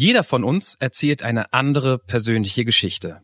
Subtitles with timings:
[0.00, 3.20] Jeder von uns erzählt eine andere persönliche Geschichte.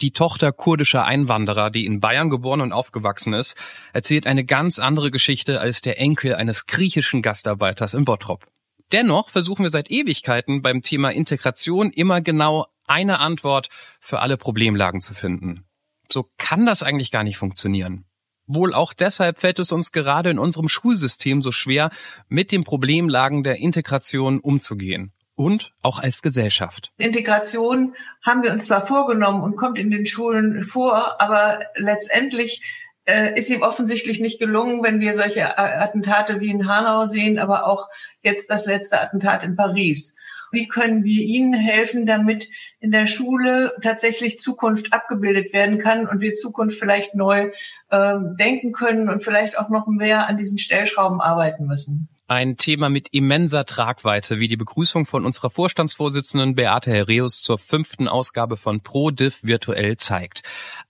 [0.00, 3.54] Die Tochter kurdischer Einwanderer, die in Bayern geboren und aufgewachsen ist,
[3.92, 8.46] erzählt eine ganz andere Geschichte als der Enkel eines griechischen Gastarbeiters in Bottrop.
[8.92, 13.68] Dennoch versuchen wir seit Ewigkeiten beim Thema Integration immer genau eine Antwort
[14.00, 15.66] für alle Problemlagen zu finden.
[16.10, 18.06] So kann das eigentlich gar nicht funktionieren.
[18.46, 21.90] Wohl auch deshalb fällt es uns gerade in unserem Schulsystem so schwer,
[22.28, 25.12] mit den Problemlagen der Integration umzugehen.
[25.36, 26.92] Und auch als Gesellschaft.
[26.96, 32.62] Integration haben wir uns zwar vorgenommen und kommt in den Schulen vor, aber letztendlich
[33.04, 37.66] äh, ist ihm offensichtlich nicht gelungen, wenn wir solche Attentate wie in Hanau sehen, aber
[37.66, 37.88] auch
[38.22, 40.16] jetzt das letzte Attentat in Paris.
[40.52, 42.48] Wie können wir Ihnen helfen, damit
[42.80, 47.50] in der Schule tatsächlich Zukunft abgebildet werden kann und wir Zukunft vielleicht neu
[47.90, 52.08] ähm, denken können und vielleicht auch noch mehr an diesen Stellschrauben arbeiten müssen?
[52.28, 58.08] Ein Thema mit immenser Tragweite, wie die Begrüßung von unserer Vorstandsvorsitzenden Beate Herreus zur fünften
[58.08, 60.42] Ausgabe von ProDiv virtuell zeigt.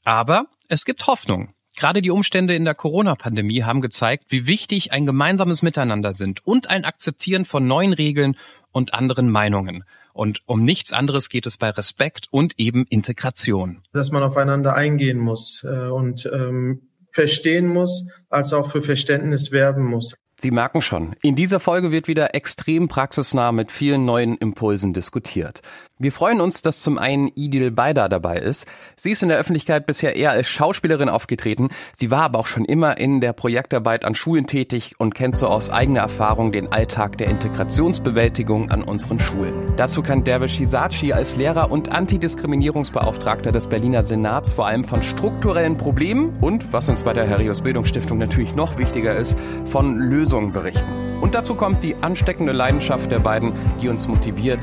[0.02, 1.52] Aber es gibt Hoffnung.
[1.76, 6.70] Gerade die Umstände in der Corona-Pandemie haben gezeigt, wie wichtig ein gemeinsames Miteinander sind und
[6.70, 8.38] ein Akzeptieren von neuen Regeln
[8.72, 9.84] und anderen Meinungen.
[10.14, 13.82] Und um nichts anderes geht es bei Respekt und eben Integration.
[13.92, 19.84] Dass man aufeinander eingehen muss äh, und ähm, verstehen muss, als auch für Verständnis werben
[19.84, 20.14] muss.
[20.38, 25.62] Sie merken schon, in dieser Folge wird wieder extrem praxisnah mit vielen neuen Impulsen diskutiert.
[25.98, 28.66] Wir freuen uns, dass zum einen Idil Beider dabei ist.
[28.96, 31.70] Sie ist in der Öffentlichkeit bisher eher als Schauspielerin aufgetreten.
[31.96, 35.46] Sie war aber auch schon immer in der Projektarbeit an Schulen tätig und kennt so
[35.46, 39.74] aus eigener Erfahrung den Alltag der Integrationsbewältigung an unseren Schulen.
[39.76, 45.78] Dazu kann Dervish Hisachi als Lehrer und Antidiskriminierungsbeauftragter des Berliner Senats vor allem von strukturellen
[45.78, 51.20] Problemen und, was uns bei der Herrius Bildungsstiftung natürlich noch wichtiger ist, von Lösungen berichten.
[51.20, 54.60] Und dazu kommt die ansteckende Leidenschaft der beiden, die uns motiviert,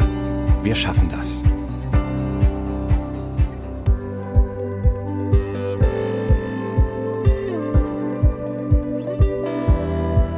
[0.62, 1.44] wir schaffen das.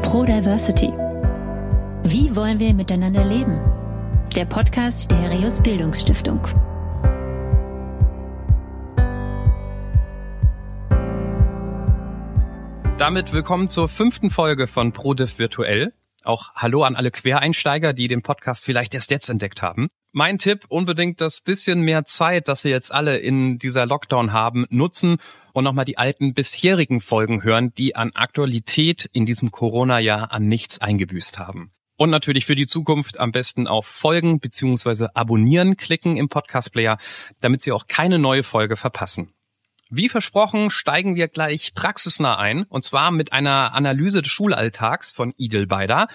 [0.02, 0.94] Pro Diversity.
[2.04, 3.60] Wie wollen wir miteinander leben?
[4.36, 6.40] Der Podcast der Herius Bildungsstiftung.
[12.98, 15.92] Damit willkommen zur fünften Folge von ProDiv Virtuell.
[16.24, 19.90] Auch Hallo an alle Quereinsteiger, die den Podcast vielleicht erst jetzt entdeckt haben.
[20.14, 24.66] Mein Tipp, unbedingt das bisschen mehr Zeit, das wir jetzt alle in dieser Lockdown haben,
[24.70, 25.18] nutzen
[25.52, 30.80] und nochmal die alten bisherigen Folgen hören, die an Aktualität in diesem Corona-Jahr an nichts
[30.80, 31.72] eingebüßt haben.
[31.98, 35.08] Und natürlich für die Zukunft am besten auf Folgen bzw.
[35.14, 36.98] Abonnieren klicken im Podcast-Player,
[37.42, 39.35] damit Sie auch keine neue Folge verpassen.
[39.98, 45.34] Wie versprochen steigen wir gleich praxisnah ein, und zwar mit einer Analyse des Schulalltags von
[45.38, 46.10] Idel Beider.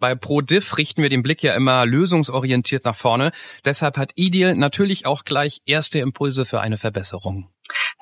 [0.00, 3.30] Bei ProDiff richten wir den Blick ja immer lösungsorientiert nach vorne.
[3.64, 7.48] Deshalb hat Idil natürlich auch gleich erste Impulse für eine Verbesserung.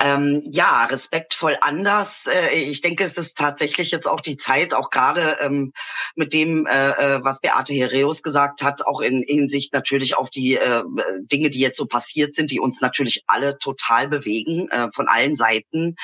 [0.00, 2.26] Ähm, ja, respektvoll anders.
[2.26, 5.72] Äh, ich denke, es ist tatsächlich jetzt auch die Zeit, auch gerade ähm,
[6.14, 10.54] mit dem, äh, äh was Beate Hereus gesagt hat, auch in Hinsicht natürlich auf die
[10.54, 10.84] äh,
[11.22, 15.34] Dinge, die jetzt so passiert sind, die uns natürlich alle total bewegen, äh, von allen
[15.34, 15.96] Seiten.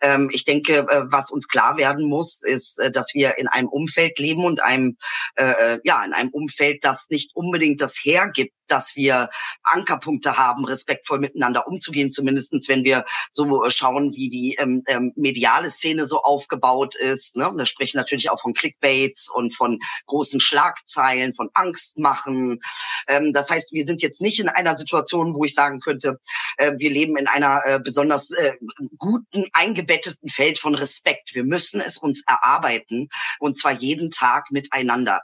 [0.00, 4.20] Ähm, ich denke, äh, was uns klar werden muss, ist, dass wir in einem Umfeld
[4.20, 4.96] leben und einem,
[5.36, 9.28] ja, in einem Umfeld, das nicht unbedingt das hergibt, dass wir
[9.62, 15.70] Ankerpunkte haben, respektvoll miteinander umzugehen, zumindestens wenn wir so schauen, wie die ähm, ähm, mediale
[15.70, 17.36] Szene so aufgebaut ist.
[17.36, 17.52] Ne?
[17.56, 22.60] Da sprechen natürlich auch von Clickbaits und von großen Schlagzeilen, von Angst machen.
[23.08, 26.18] Ähm, das heißt, wir sind jetzt nicht in einer Situation, wo ich sagen könnte,
[26.56, 28.54] äh, wir leben in einer äh, besonders äh,
[28.98, 31.34] guten, eingebetteten Feld von Respekt.
[31.34, 33.08] Wir müssen es uns erarbeiten
[33.38, 35.20] und zwar jeden Tag miteinander.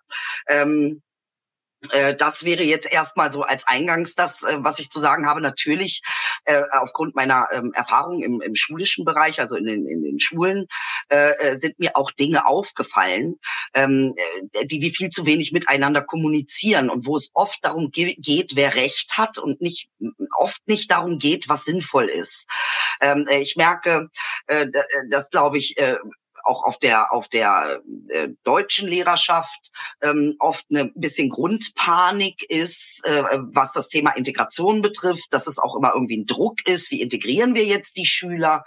[0.49, 1.08] Ähm, äh,
[2.19, 5.41] das wäre jetzt erstmal so als Eingangs das, äh, was ich zu sagen habe.
[5.41, 6.03] Natürlich
[6.45, 10.67] äh, aufgrund meiner ähm, Erfahrung im, im schulischen Bereich, also in den, in den Schulen,
[11.09, 13.37] äh, sind mir auch Dinge aufgefallen,
[13.75, 14.15] ähm,
[14.65, 18.75] die wie viel zu wenig miteinander kommunizieren und wo es oft darum ge geht, wer
[18.75, 19.89] Recht hat und nicht
[20.39, 22.49] oft nicht darum geht, was sinnvoll ist.
[23.01, 24.09] Ähm, ich merke,
[24.47, 24.67] äh,
[25.11, 25.97] das glaube ich, äh,
[26.45, 29.71] auch auf der auf der äh, deutschen Lehrerschaft
[30.03, 35.77] ähm, oft eine bisschen Grundpanik ist, äh, was das Thema Integration betrifft, dass es auch
[35.77, 38.65] immer irgendwie ein Druck ist, wie integrieren wir jetzt die Schüler.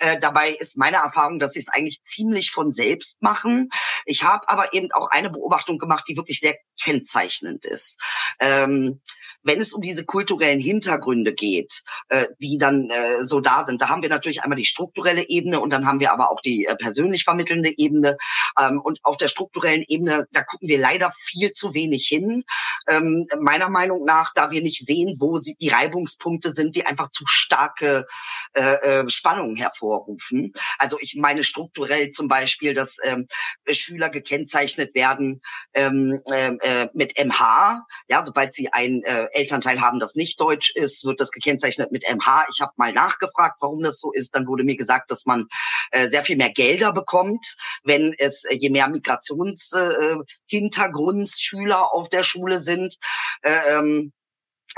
[0.00, 3.68] Äh, dabei ist meine Erfahrung, dass sie es eigentlich ziemlich von selbst machen.
[4.06, 7.98] Ich habe aber eben auch eine Beobachtung gemacht, die wirklich sehr kennzeichnend ist.
[8.40, 9.00] Ähm,
[9.42, 13.88] wenn es um diese kulturellen Hintergründe geht, äh, die dann äh, so da sind, da
[13.88, 16.74] haben wir natürlich einmal die strukturelle Ebene und dann haben wir aber auch die äh,
[16.74, 18.16] persönliche persönlich vermittelnde Ebene
[18.60, 22.44] ähm, und auf der strukturellen Ebene, da gucken wir leider viel zu wenig hin.
[22.88, 27.10] Ähm, meiner Meinung nach, da wir nicht sehen, wo sie, die Reibungspunkte sind, die einfach
[27.10, 28.06] zu starke
[28.54, 30.52] äh, äh, Spannungen hervorrufen.
[30.78, 33.26] Also ich meine strukturell zum Beispiel, dass ähm,
[33.68, 35.42] Schüler gekennzeichnet werden
[35.74, 37.86] ähm, äh, äh mit MH.
[38.08, 42.04] Ja, sobald sie ein äh, Elternteil haben, das nicht deutsch ist, wird das gekennzeichnet mit
[42.08, 42.46] MH.
[42.52, 44.34] Ich habe mal nachgefragt, warum das so ist.
[44.34, 45.48] Dann wurde mir gesagt, dass man
[45.90, 52.22] äh, sehr viel mehr Gelder bekommt, wenn es äh, je mehr Migrationshintergrundsschüler äh, auf der
[52.22, 52.96] Schule sind.
[53.42, 54.12] Äh, ähm,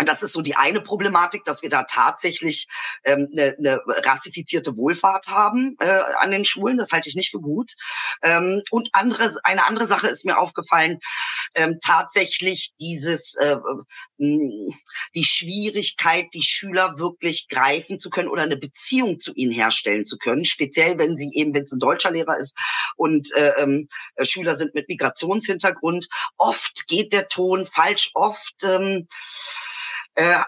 [0.04, 2.66] das ist so die eine Problematik, dass wir da tatsächlich
[3.04, 6.76] ähm, eine, eine rassifizierte Wohlfahrt haben äh, an den Schulen.
[6.76, 7.72] Das halte ich nicht für gut.
[8.22, 10.98] Ähm, und andere, eine andere Sache ist mir aufgefallen,
[11.56, 13.56] ähm, tatsächlich dieses äh,
[14.19, 20.17] die Schwierigkeit, die Schüler wirklich greifen zu können oder eine Beziehung zu ihnen herstellen zu
[20.19, 22.56] können, speziell wenn sie eben, wenn es ein deutscher Lehrer ist
[22.97, 23.88] und äh, ähm,
[24.23, 26.08] Schüler sind mit Migrationshintergrund.
[26.37, 29.08] Oft geht der Ton falsch, oft ähm,
[30.18, 30.40] äh, äh,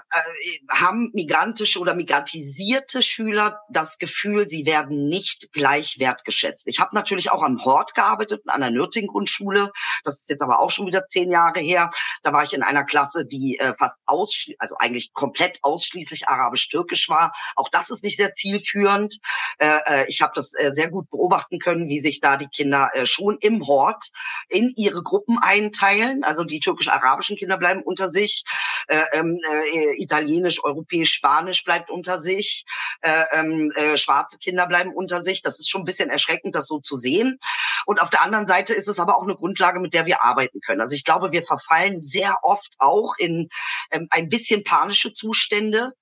[0.70, 6.66] haben migrantische oder migrantisierte Schüler das Gefühl, sie werden nicht gleich wertgeschätzt.
[6.66, 9.70] Ich habe natürlich auch am Hort gearbeitet, an der Nürting-Grundschule.
[10.04, 11.90] Das ist jetzt aber auch schon wieder zehn Jahre her.
[12.22, 17.10] Da war ich in einer Klasse, die äh, fast ausschließlich, also eigentlich komplett ausschließlich arabisch-türkisch
[17.10, 17.32] war.
[17.54, 19.18] Auch das ist nicht sehr zielführend.
[19.58, 22.88] Äh, äh ich habe das äh, sehr gut beobachten können, wie sich da die Kinder
[22.94, 24.04] äh, schon im Hort
[24.48, 26.24] in ihre Gruppen einteilen.
[26.24, 28.44] Also die türkisch-arabischen Kinder bleiben unter sich.
[28.86, 32.64] Äh, ähm, äh, äh, Italienisch, Europäisch, Spanisch bleibt unter sich,
[33.02, 35.42] äh, ähm, äh, schwarze Kinder bleiben unter sich.
[35.42, 37.38] Das ist schon ein bisschen erschreckend, das so zu sehen.
[37.86, 40.60] Und auf der anderen Seite ist es aber auch eine Grundlage, mit der wir arbeiten
[40.60, 40.80] können.
[40.80, 43.48] Also ich glaube, wir verfallen sehr oft auch in
[43.92, 45.94] ähm, ein bisschen panische Zustände,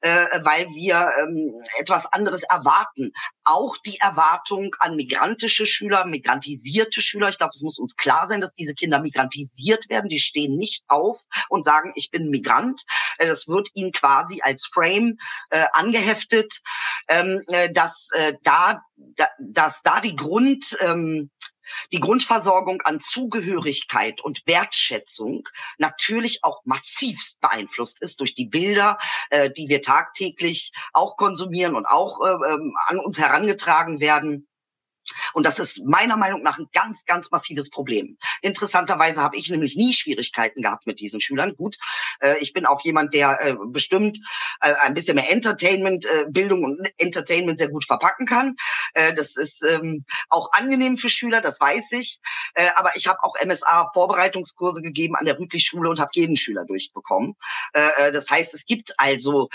[0.00, 3.12] äh, weil wir ähm, etwas anderes erwarten.
[3.44, 7.28] Auch die Erwartung an migrantische Schüler, migrantisierte Schüler.
[7.28, 10.08] Ich glaube, es muss uns klar sein, dass diese Kinder migrantisiert werden.
[10.08, 12.82] Die stehen nicht auf und sagen, ich bin Migrant,
[13.18, 15.16] das wird ihnen quasi als Frame
[15.50, 16.60] äh, angeheftet,
[17.08, 21.30] ähm, äh, dass äh, da, da, dass da die Grund ähm,
[21.92, 25.48] die Grundversorgung an Zugehörigkeit und Wertschätzung
[25.78, 28.98] natürlich auch massivst beeinflusst ist durch die Bilder,
[29.30, 34.48] äh, die wir tagtäglich auch konsumieren und auch äh, ähm, an uns herangetragen werden.
[35.32, 38.16] Und das ist meiner Meinung nach ein ganz, ganz massives Problem.
[38.42, 41.54] Interessanterweise habe ich nämlich nie Schwierigkeiten gehabt mit diesen Schülern.
[41.56, 41.76] Gut,
[42.20, 44.18] äh, ich bin auch jemand, der äh, bestimmt
[44.60, 48.56] äh, ein bisschen mehr Entertainment, äh, Bildung und Entertainment sehr gut verpacken kann.
[48.94, 52.18] Äh, das ist ähm, auch angenehm für Schüler, das weiß ich.
[52.54, 57.34] Äh, aber ich habe auch MSA-Vorbereitungskurse gegeben an der Rüdlich-Schule und habe jeden Schüler durchbekommen.
[57.72, 59.48] Das heißt, es gibt also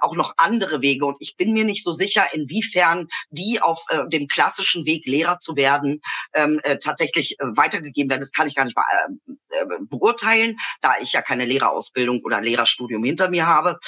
[0.00, 1.04] auch noch andere Wege.
[1.06, 5.38] Und ich bin mir nicht so sicher, inwiefern die auf dem klassischen Weg Weg, Lehrer
[5.38, 6.00] zu werden,
[6.34, 8.20] ähm, äh, tatsächlich äh, weitergegeben werden.
[8.20, 12.40] Das kann ich gar nicht mal äh, äh, beurteilen, da ich ja keine Lehrerausbildung oder
[12.40, 13.78] Lehrerstudium hinter mir habe.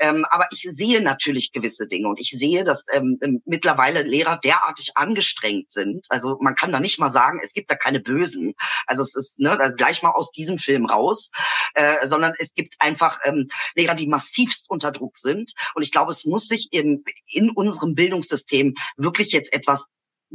[0.00, 4.36] Ähm, aber ich sehe natürlich gewisse Dinge und ich sehe, dass ähm, ähm, mittlerweile Lehrer
[4.36, 6.06] derartig angestrengt sind.
[6.10, 8.54] Also man kann da nicht mal sagen, es gibt da keine Bösen.
[8.86, 11.30] Also es ist ne, gleich mal aus diesem Film raus,
[11.74, 15.52] äh, sondern es gibt einfach ähm, Lehrer, die massivst unter Druck sind.
[15.74, 19.86] Und ich glaube, es muss sich in, in unserem Bildungssystem wirklich jetzt etwas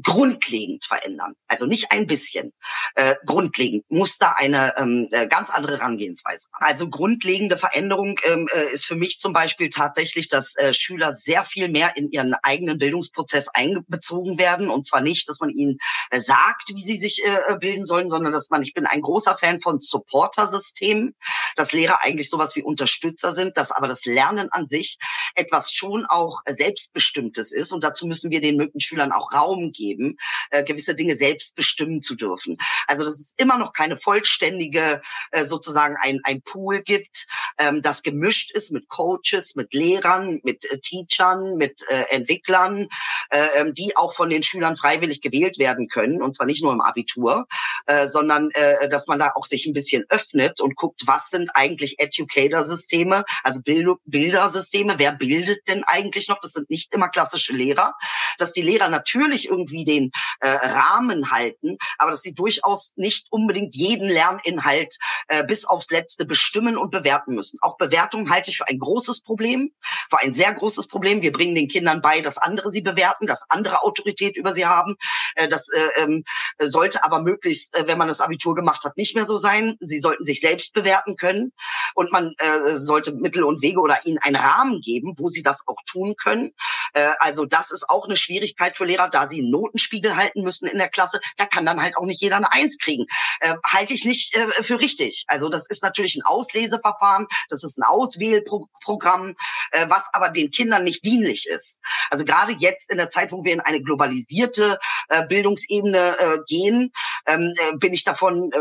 [0.01, 1.33] grundlegend verändern.
[1.47, 2.51] Also nicht ein bisschen.
[2.95, 6.47] Äh, grundlegend muss da eine ähm, äh, ganz andere Herangehensweise.
[6.53, 11.45] Also grundlegende Veränderung ähm, äh, ist für mich zum Beispiel tatsächlich, dass äh, Schüler sehr
[11.45, 14.69] viel mehr in ihren eigenen Bildungsprozess einbezogen werden.
[14.69, 15.77] Und zwar nicht, dass man ihnen
[16.09, 19.37] äh, sagt, wie sie sich äh, bilden sollen, sondern dass man, ich bin ein großer
[19.37, 21.15] Fan von Supporter-Systemen,
[21.55, 24.97] dass Lehrer eigentlich sowas wie Unterstützer sind, dass aber das Lernen an sich
[25.35, 27.73] etwas schon auch selbstbestimmtes ist.
[27.73, 30.17] Und dazu müssen wir den Schülern auch Raum geben geben,
[30.49, 32.57] äh, gewisse Dinge selbst bestimmen zu dürfen.
[32.87, 38.03] Also dass es immer noch keine vollständige äh, sozusagen ein, ein Pool gibt, ähm, das
[38.03, 42.87] gemischt ist mit Coaches, mit Lehrern, mit äh, Teachern, mit äh, Entwicklern,
[43.29, 46.73] äh, ähm, die auch von den Schülern freiwillig gewählt werden können und zwar nicht nur
[46.73, 47.45] im Abitur,
[47.85, 51.49] äh, sondern äh, dass man da auch sich ein bisschen öffnet und guckt, was sind
[51.53, 56.39] eigentlich Educator-Systeme, also Bild Bildersysteme, wer bildet denn eigentlich noch?
[56.41, 57.95] Das sind nicht immer klassische Lehrer,
[58.37, 63.27] dass die Lehrer natürlich irgendwie irgendwie den äh, Rahmen halten, aber dass sie durchaus nicht
[63.29, 67.57] unbedingt jeden Lerninhalt äh, bis aufs Letzte bestimmen und bewerten müssen.
[67.61, 69.71] Auch Bewertung halte ich für ein großes Problem,
[70.09, 71.21] für ein sehr großes Problem.
[71.21, 74.95] Wir bringen den Kindern bei, dass andere sie bewerten, dass andere Autorität über sie haben.
[75.35, 76.23] Äh, das äh, ähm,
[76.59, 79.75] sollte aber möglichst, äh, wenn man das Abitur gemacht hat, nicht mehr so sein.
[79.79, 81.51] Sie sollten sich selbst bewerten können
[81.95, 85.63] und man äh, sollte Mittel und Wege oder ihnen einen Rahmen geben, wo sie das
[85.67, 86.51] auch tun können.
[86.93, 90.67] Äh, also das ist auch eine Schwierigkeit für Lehrer, da sie einen Notenspiegel halten müssen
[90.67, 91.19] in der Klasse.
[91.37, 93.05] Da kann dann halt auch nicht jeder eine Eins kriegen.
[93.39, 95.25] Äh, halte ich nicht äh, für richtig.
[95.27, 99.35] Also das ist natürlich ein Ausleseverfahren, das ist ein Auswählprogramm,
[99.71, 101.79] äh, was aber den Kindern nicht dienlich ist.
[102.09, 104.77] Also gerade jetzt in der Zeit, wo wir in eine globalisierte
[105.09, 106.91] äh, Bildungsebene äh, gehen,
[107.27, 108.51] ähm, äh, bin ich davon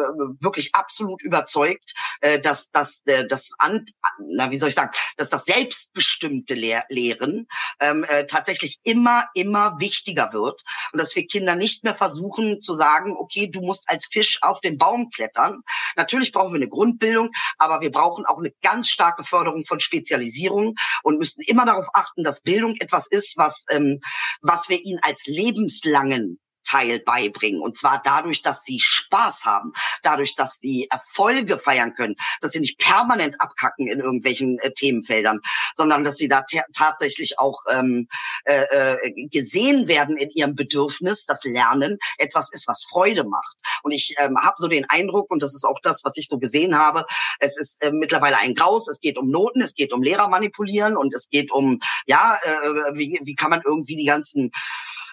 [0.41, 1.95] wirklich absolut überzeugt,
[2.43, 2.69] dass,
[3.07, 3.85] äh, das an,
[4.19, 7.49] na wie soll ich sagen, dass das selbstbestimmte Lehr Lehren
[7.81, 12.75] ähm, äh, tatsächlich immer immer wichtiger wird und dass wir Kinder nicht mehr versuchen zu
[12.75, 15.63] sagen, okay, du musst als Fisch auf den Baum klettern.
[15.97, 20.75] Natürlich brauchen wir eine Grundbildung, aber wir brauchen auch eine ganz starke Förderung von Spezialisierung
[21.03, 24.01] und müssen immer darauf achten, dass Bildung etwas ist, was ähm,
[24.41, 27.61] was wir ihnen als lebenslangen Teil beibringen.
[27.61, 32.61] Und zwar dadurch, dass sie Spaß haben, dadurch, dass sie Erfolge feiern können, dass sie
[32.61, 35.41] nicht permanent abkacken in irgendwelchen äh, Themenfeldern,
[35.75, 38.09] sondern dass sie da tatsächlich auch ähm,
[38.45, 43.57] äh, äh, gesehen werden in ihrem Bedürfnis, dass Lernen etwas ist, was Freude macht.
[43.83, 46.39] Und ich ähm, habe so den Eindruck, und das ist auch das, was ich so
[46.39, 47.05] gesehen habe,
[47.39, 50.97] es ist äh, mittlerweile ein Graus, es geht um Noten, es geht um Lehrer manipulieren
[50.97, 54.51] und es geht um, ja, äh, wie, wie kann man irgendwie die ganzen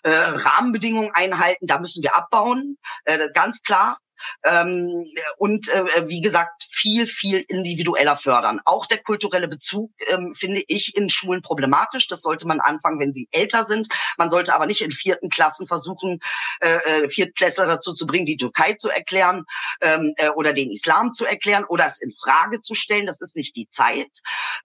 [0.04, 4.00] äh, Rahmenbedingungen einhalten, da müssen wir abbauen, äh, ganz klar.
[4.44, 5.06] Ähm,
[5.38, 8.60] und äh, wie gesagt viel viel individueller fördern.
[8.66, 12.08] Auch der kulturelle Bezug ähm, finde ich in Schulen problematisch.
[12.08, 13.88] Das sollte man anfangen, wenn sie älter sind.
[14.18, 16.20] Man sollte aber nicht in vierten Klassen versuchen,
[16.62, 19.46] äh, äh Viertklässler dazu zu bringen, die Türkei zu erklären
[19.82, 23.06] ähm, äh, oder den Islam zu erklären oder es in Frage zu stellen.
[23.06, 24.10] Das ist nicht die Zeit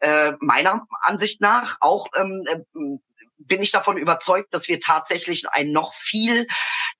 [0.00, 1.76] äh, meiner Ansicht nach.
[1.80, 2.98] Auch ähm, äh,
[3.46, 6.46] bin ich davon überzeugt, dass wir tatsächlich ein noch viel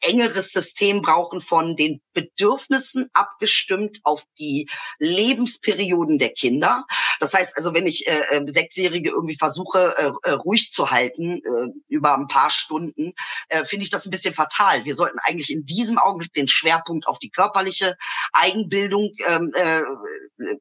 [0.01, 6.85] engeres System brauchen von den Bedürfnissen abgestimmt auf die Lebensperioden der Kinder.
[7.21, 11.43] Das heißt also, wenn ich äh, äh Sechsjährige irgendwie versuche, äh, äh, ruhig zu halten
[11.45, 13.13] äh, über ein paar Stunden,
[13.49, 14.85] äh, finde ich das ein bisschen fatal.
[14.85, 17.97] Wir sollten eigentlich in diesem Augenblick den Schwerpunkt auf die körperliche
[18.33, 19.83] Eigenbildung ähm, äh,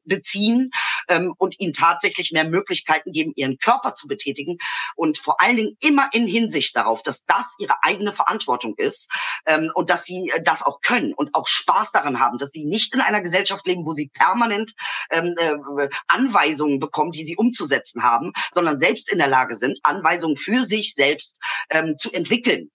[0.04, 0.70] beziehen
[1.08, 4.58] ähm, und ihnen tatsächlich mehr Möglichkeiten geben, ihren Körper zu betätigen
[4.94, 9.10] und vor allen Dingen immer in Hinsicht darauf, dass das ihre eigene Verantwortung ist
[9.46, 12.64] ähm, und dass sie äh, das auch können und auch Spaß daran haben, dass sie
[12.64, 14.72] nicht in einer Gesellschaft leben, wo sie permanent
[15.10, 16.43] ähm, äh, Anweisungen
[16.78, 21.38] bekommen, die sie umzusetzen haben, sondern selbst in der Lage sind, Anweisungen für sich selbst
[21.70, 22.70] ähm, zu entwickeln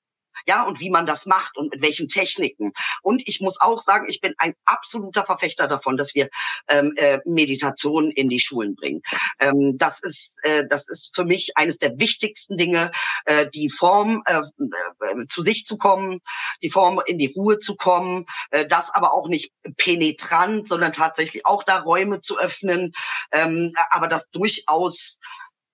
[0.48, 2.72] ja, und wie man das macht und mit welchen Techniken.
[3.02, 6.30] Und ich muss auch sagen, ich bin ein absoluter Verfechter davon, dass wir
[6.70, 9.02] ähm, äh, Meditation in die Schulen bringen.
[9.40, 12.92] Ähm, das ist, äh, das ist für mich eines der wichtigsten Dinge,
[13.26, 16.20] äh, die Form äh, äh, zu sich zu kommen,
[16.62, 21.46] die Form in die Ruhe zu kommen, äh, das aber auch nicht penetrant, sondern tatsächlich
[21.46, 22.94] auch da Räume zu öffnen,
[23.32, 25.20] ähm, aber das durchaus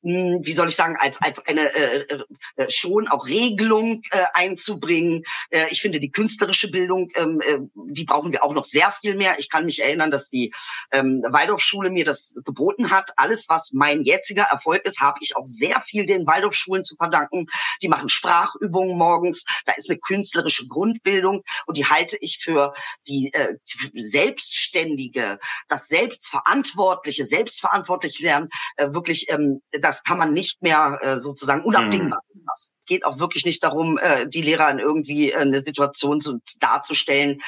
[0.06, 2.24] hm, wie soll ich sagen, als, als eine äh, äh,
[2.58, 5.24] äh, schon auch Regelung äh, einzubringen.
[5.50, 9.16] Äh, ich finde, die künstlerische Bildung, ähm, äh, die brauchen wir auch noch sehr viel
[9.16, 9.40] mehr.
[9.40, 10.54] Ich kann mich erinnern, dass die
[10.92, 13.12] ähm, Waldorfschule mir das geboten hat.
[13.16, 17.48] Alles, was mein jetziger Erfolg ist, habe ich auch sehr viel den Waldorfschulen zu verdanken.
[17.82, 19.46] Die machen Sprachübungen morgens.
[19.66, 22.74] Da ist eine künstlerische Grundbildung und die halte ich für
[23.08, 23.56] die äh,
[23.96, 31.18] selbstständige, das selbstverantwortliche, selbstverantwortliche Lernen äh, wirklich ähm, das das kann man nicht mehr äh,
[31.18, 32.42] sozusagen unabdingbar mhm.
[32.48, 32.74] lassen.
[32.86, 37.42] Geht auch wirklich nicht darum, äh, die Lehrer in irgendwie äh, eine Situation zu, darzustellen,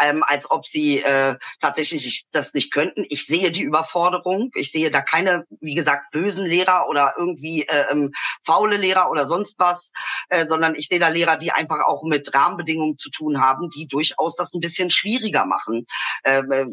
[0.00, 3.04] ähm, als ob sie äh, tatsächlich das nicht könnten.
[3.08, 4.50] Ich sehe die Überforderung.
[4.54, 8.12] Ich sehe da keine, wie gesagt, bösen Lehrer oder irgendwie äh, ähm,
[8.44, 9.92] faule Lehrer oder sonst was,
[10.28, 13.86] äh, sondern ich sehe da Lehrer, die einfach auch mit Rahmenbedingungen zu tun haben, die
[13.86, 15.86] durchaus das ein bisschen schwieriger machen.
[16.24, 16.66] Ähm, äh,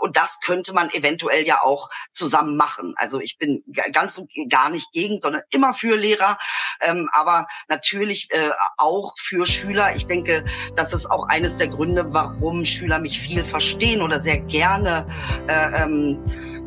[0.00, 2.94] und das könnte man eventuell ja auch zusammen machen.
[2.96, 6.38] Also ich bin ganz und gar nicht gegen, sondern immer für Lehrer,
[6.80, 9.94] ähm, aber natürlich äh, auch für Schüler.
[9.94, 10.44] Ich denke,
[10.74, 15.06] das ist auch eines der Gründe, warum Schüler mich viel verstehen oder sehr gerne
[15.48, 16.18] äh, ähm,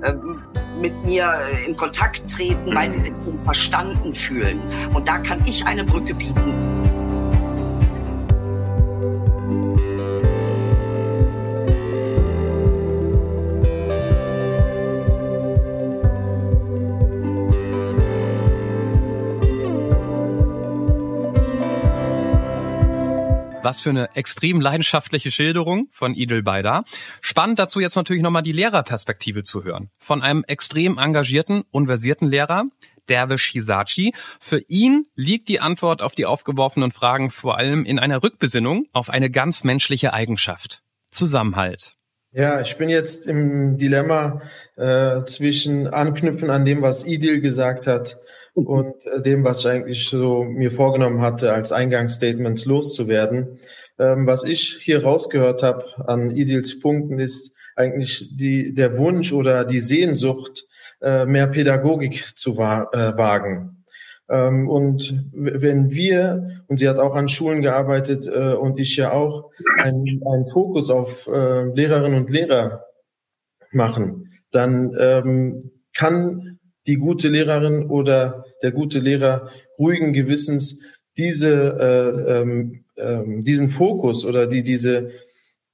[0.03, 0.13] äh,
[0.79, 1.27] mit mir
[1.65, 4.61] in Kontakt treten, weil sie sich verstanden fühlen.
[4.93, 6.68] Und da kann ich eine Brücke bieten.
[23.69, 26.85] Was für eine extrem leidenschaftliche Schilderung von Idil Beida.
[27.21, 29.91] Spannend dazu jetzt natürlich nochmal die Lehrerperspektive zu hören.
[29.99, 32.63] Von einem extrem engagierten und versierten Lehrer,
[33.09, 34.15] Dervish Hisachi.
[34.39, 39.11] Für ihn liegt die Antwort auf die aufgeworfenen Fragen vor allem in einer Rückbesinnung auf
[39.11, 40.81] eine ganz menschliche Eigenschaft.
[41.11, 41.95] Zusammenhalt.
[42.31, 44.41] Ja, ich bin jetzt im Dilemma
[44.77, 48.17] äh, zwischen Anknüpfen an dem, was Idil gesagt hat
[48.53, 53.59] und äh, dem, was ich eigentlich so mir vorgenommen hatte, als Eingangsstatements loszuwerden.
[53.97, 59.65] Ähm, was ich hier rausgehört habe an Idils Punkten ist eigentlich die, der Wunsch oder
[59.65, 60.65] die Sehnsucht,
[61.01, 63.85] äh, mehr Pädagogik zu wa äh, wagen.
[64.29, 69.11] Ähm, und wenn wir, und sie hat auch an Schulen gearbeitet äh, und ich ja
[69.11, 69.51] auch,
[69.81, 72.85] einen, einen Fokus auf äh, Lehrerinnen und Lehrer
[73.71, 76.48] machen, dann ähm, kann
[76.89, 80.81] die gute Lehrerin oder der gute Lehrer ruhigen Gewissens
[81.17, 85.11] diese, äh, ähm, äh, diesen Fokus oder die, diese,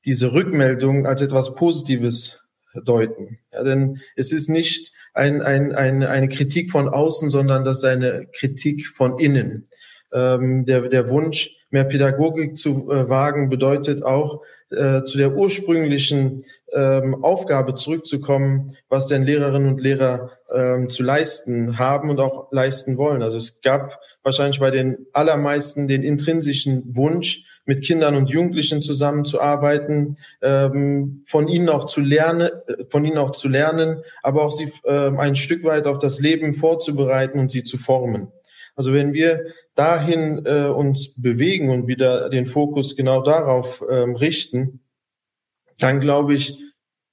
[0.03, 2.43] diese Rückmeldung als etwas Positives
[2.83, 3.39] deuten.
[3.53, 7.85] Ja, denn es ist nicht ein, ein, ein, eine Kritik von außen, sondern das ist
[7.85, 9.69] eine Kritik von innen.
[10.11, 14.41] Ähm, der, der Wunsch, mehr Pädagogik zu äh, wagen, bedeutet auch,
[14.71, 16.43] äh, zu der ursprünglichen
[16.73, 22.97] ähm, Aufgabe zurückzukommen, was denn Lehrerinnen und Lehrer ähm, zu leisten haben und auch leisten
[22.97, 23.21] wollen.
[23.21, 30.17] Also es gab wahrscheinlich bei den allermeisten den intrinsischen Wunsch, mit Kindern und Jugendlichen zusammenzuarbeiten,
[30.41, 34.71] ähm, von ihnen auch zu lernen, äh, von ihnen auch zu lernen, aber auch sie
[34.85, 38.31] ähm, ein Stück weit auf das Leben vorzubereiten und sie zu formen.
[38.75, 39.45] Also wenn wir
[39.75, 44.79] dahin äh, uns bewegen und wieder den Fokus genau darauf ähm, richten,
[45.79, 46.57] dann glaube ich,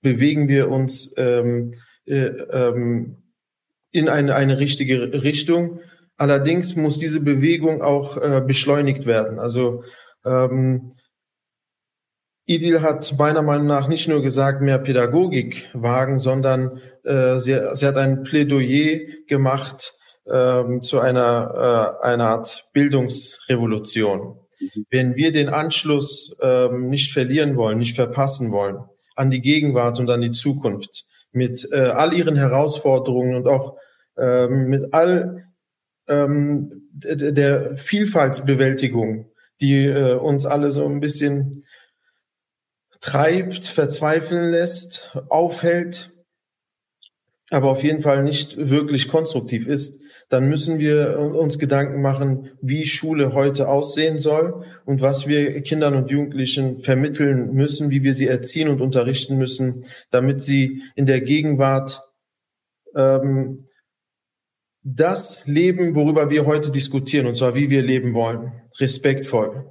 [0.01, 1.75] bewegen wir uns ähm,
[2.07, 3.17] äh, ähm,
[3.91, 5.81] in eine, eine richtige Richtung.
[6.17, 9.39] Allerdings muss diese Bewegung auch äh, beschleunigt werden.
[9.39, 9.83] Also
[10.25, 10.93] ähm,
[12.47, 17.87] Idil hat meiner Meinung nach nicht nur gesagt, mehr Pädagogik wagen, sondern äh, sie, sie
[17.87, 19.95] hat ein Plädoyer gemacht
[20.31, 24.39] ähm, zu einer, äh, einer Art Bildungsrevolution.
[24.61, 24.87] Mhm.
[24.91, 28.85] Wenn wir den Anschluss ähm, nicht verlieren wollen, nicht verpassen wollen
[29.17, 33.77] an die Gegenwart und an die Zukunft, mit äh, all ihren Herausforderungen und auch
[34.19, 35.47] ähm, mit all
[36.09, 41.65] ähm, der Vielfaltsbewältigung, die äh, uns alle so ein bisschen
[43.01, 46.11] treibt, verzweifeln lässt, aufhält,
[47.51, 50.02] aber auf jeden Fall nicht wirklich konstruktiv ist,
[50.33, 55.95] dann müssen wir uns Gedanken machen, wie Schule heute aussehen soll und was wir Kindern
[55.95, 61.21] und Jugendlichen vermitteln müssen, wie wir sie erziehen und unterrichten müssen, damit sie in der
[61.21, 62.01] Gegenwart
[62.97, 63.59] ähm,
[64.83, 68.55] das leben, worüber wir heute diskutieren, und zwar wie wir leben wollen.
[68.81, 69.67] Respektvoll,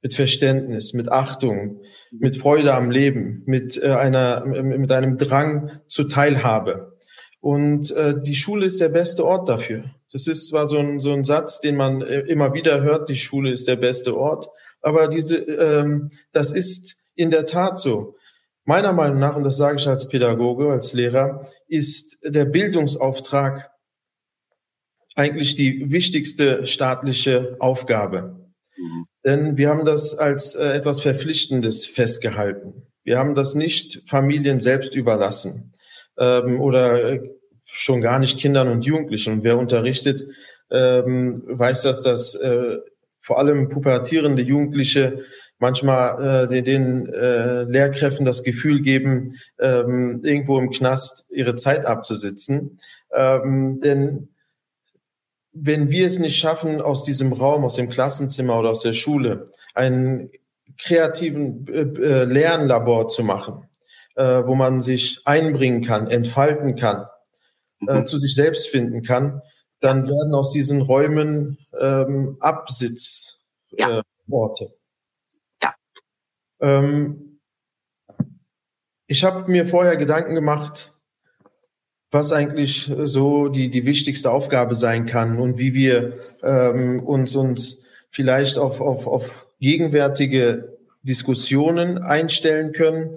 [0.00, 6.08] mit Verständnis, mit Achtung, mit Freude am Leben, mit äh, einer, mit einem Drang zur
[6.08, 6.96] Teilhabe.
[7.40, 9.84] Und äh, die Schule ist der beste Ort dafür.
[10.16, 13.16] Das ist zwar so ein, so ein Satz, den man äh, immer wieder hört, die
[13.16, 14.48] Schule ist der beste Ort,
[14.80, 18.16] aber diese, ähm, das ist in der Tat so.
[18.64, 23.70] Meiner Meinung nach, und das sage ich als Pädagoge, als Lehrer, ist der Bildungsauftrag
[25.16, 28.48] eigentlich die wichtigste staatliche Aufgabe.
[28.74, 29.06] Mhm.
[29.22, 32.86] Denn wir haben das als äh, etwas Verpflichtendes festgehalten.
[33.04, 35.74] Wir haben das nicht Familien selbst überlassen
[36.18, 37.35] ähm, oder äh,
[37.76, 39.34] schon gar nicht Kindern und Jugendlichen.
[39.34, 40.24] Und wer unterrichtet,
[40.70, 42.78] ähm, weiß, dass das äh,
[43.18, 45.24] vor allem pubertierende Jugendliche
[45.58, 51.86] manchmal äh, den, den äh, Lehrkräften das Gefühl geben, ähm, irgendwo im Knast ihre Zeit
[51.86, 52.78] abzusitzen.
[53.12, 54.28] Ähm, denn
[55.52, 59.50] wenn wir es nicht schaffen, aus diesem Raum, aus dem Klassenzimmer oder aus der Schule
[59.74, 60.30] einen
[60.78, 63.68] kreativen äh, äh, Lernlabor zu machen,
[64.16, 67.06] äh, wo man sich einbringen kann, entfalten kann,
[67.86, 68.06] äh, mhm.
[68.06, 69.42] zu sich selbst finden kann,
[69.80, 73.36] dann werden aus diesen Räumen ähm, Absitzorte.
[73.78, 73.98] Ja.
[73.98, 74.02] Äh,
[75.62, 75.74] ja.
[76.60, 77.40] Ähm,
[79.06, 80.92] ich habe mir vorher Gedanken gemacht,
[82.10, 87.86] was eigentlich so die, die wichtigste Aufgabe sein kann und wie wir ähm, uns, uns
[88.10, 93.16] vielleicht auf, auf, auf gegenwärtige Diskussionen einstellen können,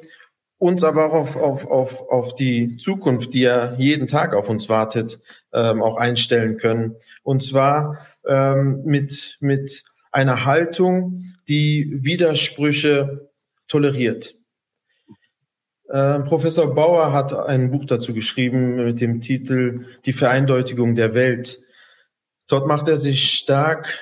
[0.60, 4.70] uns aber auch auf, auf, auf, auf die Zukunft, die ja jeden Tag auf uns
[4.70, 5.20] wartet,
[5.54, 6.98] ähm, auch einstellen können.
[7.24, 13.30] Und zwar ähm, mit, mit einer Haltung, die Widersprüche
[13.68, 14.36] toleriert.
[15.88, 21.58] Äh, Professor Bauer hat ein Buch dazu geschrieben mit dem Titel Die Vereindeutigung der Welt.
[22.48, 24.00] Dort macht er sich stark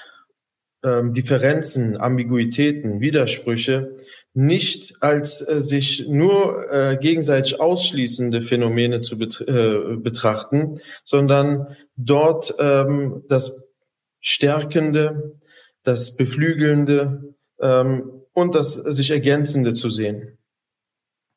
[0.84, 3.98] ähm, Differenzen, Ambiguitäten, Widersprüche
[4.38, 12.54] nicht als äh, sich nur äh, gegenseitig ausschließende Phänomene zu bet äh, betrachten, sondern dort
[12.60, 13.74] ähm, das
[14.20, 15.40] Stärkende,
[15.82, 20.38] das Beflügelnde ähm, und das sich Ergänzende zu sehen.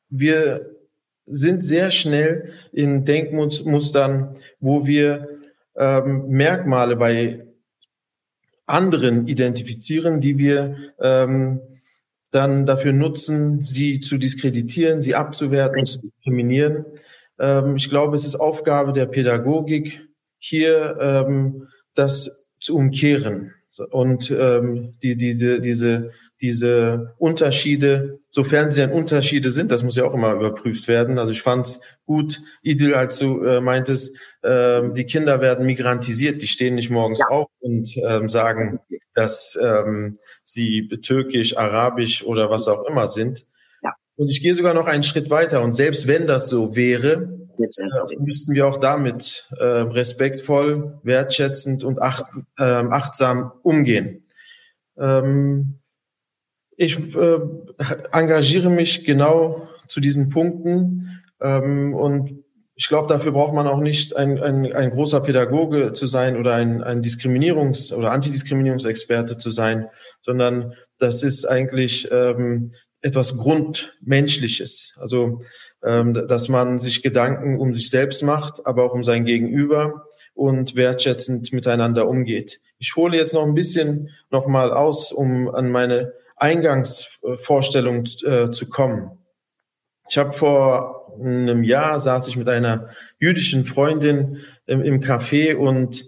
[0.09, 0.69] wir
[1.25, 5.39] sind sehr schnell in Denkmustern, wo wir
[5.75, 7.47] ähm, Merkmale bei
[8.67, 11.61] anderen identifizieren, die wir ähm,
[12.31, 16.85] dann dafür nutzen, sie zu diskreditieren, sie abzuwerten, zu diskriminieren.
[17.39, 20.01] Ähm, ich glaube, es ist Aufgabe der Pädagogik,
[20.37, 23.53] hier ähm, das zu umkehren
[23.89, 30.05] und ähm, die, diese, diese, diese Unterschiede, sofern sie denn Unterschiede sind, das muss ja
[30.05, 31.19] auch immer überprüft werden.
[31.19, 36.41] Also ich fand es gut, Idil, als du äh, meintest, äh, die Kinder werden migrantisiert,
[36.41, 37.27] die stehen nicht morgens ja.
[37.27, 38.79] auf und ähm, sagen,
[39.13, 43.45] dass ähm, sie türkisch, arabisch oder was auch immer sind.
[43.83, 43.93] Ja.
[44.15, 45.61] Und ich gehe sogar noch einen Schritt weiter.
[45.63, 52.01] Und selbst wenn das so wäre, äh, müssten wir auch damit äh, respektvoll, wertschätzend und
[52.01, 52.25] acht,
[52.57, 54.25] äh, achtsam umgehen.
[54.97, 55.79] Ähm,
[56.77, 57.39] ich äh,
[58.11, 62.43] engagiere mich genau zu diesen Punkten ähm, und
[62.81, 66.55] ich glaube, dafür braucht man auch nicht ein, ein, ein großer Pädagoge zu sein oder
[66.55, 69.87] ein, ein Diskriminierungs- oder Antidiskriminierungsexperte zu sein,
[70.19, 74.97] sondern das ist eigentlich ähm, etwas Grundmenschliches.
[74.99, 75.43] Also,
[75.83, 80.75] ähm, dass man sich Gedanken um sich selbst macht, aber auch um sein Gegenüber und
[80.75, 82.61] wertschätzend miteinander umgeht.
[82.79, 89.19] Ich hole jetzt noch ein bisschen nochmal aus, um an meine Eingangsvorstellung äh, zu kommen.
[90.09, 96.05] Ich habe vor einem Jahr saß ich mit einer jüdischen Freundin im, im Café und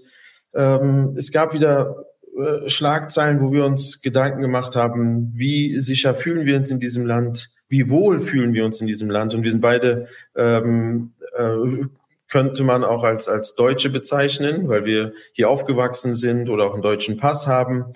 [0.54, 2.06] ähm, es gab wieder
[2.38, 7.06] äh, Schlagzeilen, wo wir uns Gedanken gemacht haben, wie sicher fühlen wir uns in diesem
[7.06, 9.34] Land, wie wohl fühlen wir uns in diesem Land.
[9.34, 11.86] Und wir sind beide, ähm, äh,
[12.30, 16.82] könnte man auch als, als Deutsche bezeichnen, weil wir hier aufgewachsen sind oder auch einen
[16.82, 17.94] deutschen Pass haben.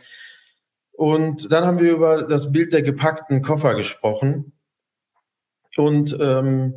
[0.92, 4.52] Und dann haben wir über das Bild der gepackten Koffer gesprochen.
[5.76, 6.74] Und ähm,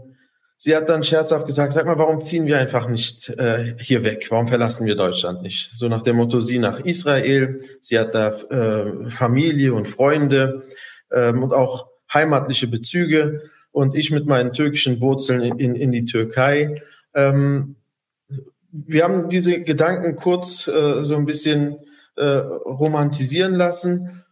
[0.63, 4.27] sie hat dann scherzhaft gesagt, sag mal, warum ziehen wir einfach nicht äh, hier weg?
[4.29, 5.71] Warum verlassen wir Deutschland nicht?
[5.75, 10.65] So nach dem Motto, sie nach Israel, sie hat da äh, Familie und Freunde
[11.11, 16.05] ähm, und auch heimatliche Bezüge und ich mit meinen türkischen Wurzeln in, in, in die
[16.05, 16.83] Türkei.
[17.15, 17.77] Ähm,
[18.71, 21.79] wir haben diese Gedanken kurz äh, so ein bisschen
[22.17, 24.25] äh, romantisieren lassen.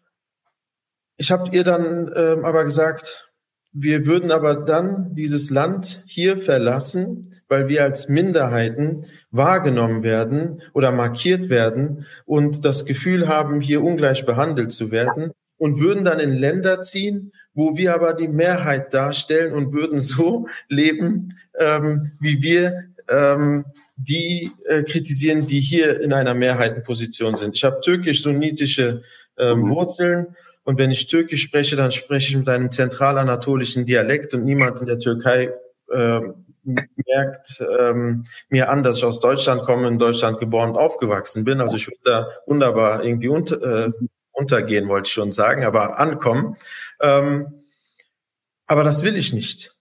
[1.17, 3.28] Ich habe ihr dann ähm, aber gesagt,
[3.73, 10.93] wir würden aber dann dieses Land hier verlassen, weil wir als Minderheiten wahrgenommen werden oder
[10.93, 16.33] markiert werden und das Gefühl haben, hier ungleich behandelt zu werden und würden dann in
[16.33, 22.85] Länder ziehen, wo wir aber die Mehrheit darstellen und würden so leben, ähm, wie wir
[23.09, 23.65] ähm,
[23.97, 27.57] die äh, kritisieren, die hier in einer Mehrheitenposition sind.
[27.57, 29.03] Ich habe türkisch-sunnitische
[29.39, 29.71] ähm, mhm.
[29.71, 30.37] Wurzeln
[30.69, 34.87] und wenn ich Türkisch spreche, dann spreche ich mit einem zentralanatolischen Dialekt und niemand in
[34.87, 35.55] der Türkei
[35.91, 36.21] äh,
[36.63, 41.63] merkt ähm, mir an, dass ich aus Deutschland komme, in Deutschland geboren und aufgewachsen bin.
[41.63, 43.91] Also ich würde da wunderbar irgendwie unter, äh,
[44.33, 46.59] untergehen, wollte ich schon sagen, aber ankommen.
[47.01, 47.65] Ähm,
[48.67, 49.75] aber das will ich nicht.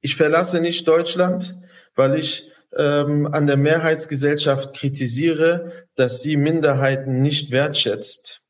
[0.00, 1.56] Ich verlasse nicht Deutschland,
[1.94, 8.40] weil ich ähm, an der Mehrheitsgesellschaft kritisiere, dass sie Minderheiten nicht wertschätzt,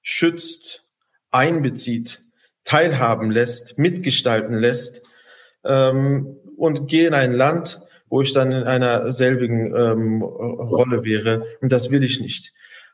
[0.00, 0.85] schützt
[1.30, 2.20] einbezieht,
[2.64, 5.02] teilhaben lässt, mitgestalten lässt
[5.64, 11.46] ähm, und gehe in ein Land, wo ich dann in einer selbigen ähm, Rolle wäre.
[11.60, 12.52] Und das will ich nicht.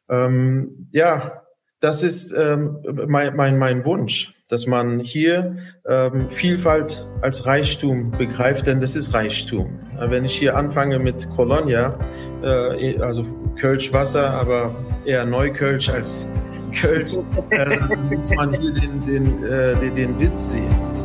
[0.09, 1.43] Ähm, ja,
[1.81, 5.57] das ist ähm, mein, mein, mein Wunsch, dass man hier
[5.89, 9.81] ähm, Vielfalt als Reichtum begreift, denn das ist Reichtum.
[9.99, 11.99] Wenn ich hier anfange mit Colonia,
[12.43, 13.25] äh, also
[13.59, 16.29] Kölsch Wasser, aber eher Neukölsch als
[16.73, 21.03] Köln, äh, muss man hier den, den, äh, den, den Witz sehen.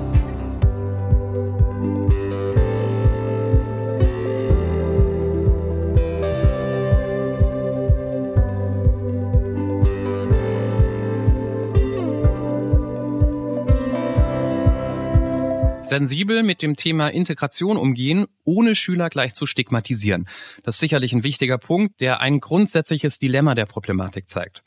[15.87, 20.27] sensibel mit dem Thema Integration umgehen, ohne Schüler gleich zu stigmatisieren.
[20.63, 24.63] Das ist sicherlich ein wichtiger Punkt, der ein grundsätzliches Dilemma der Problematik zeigt.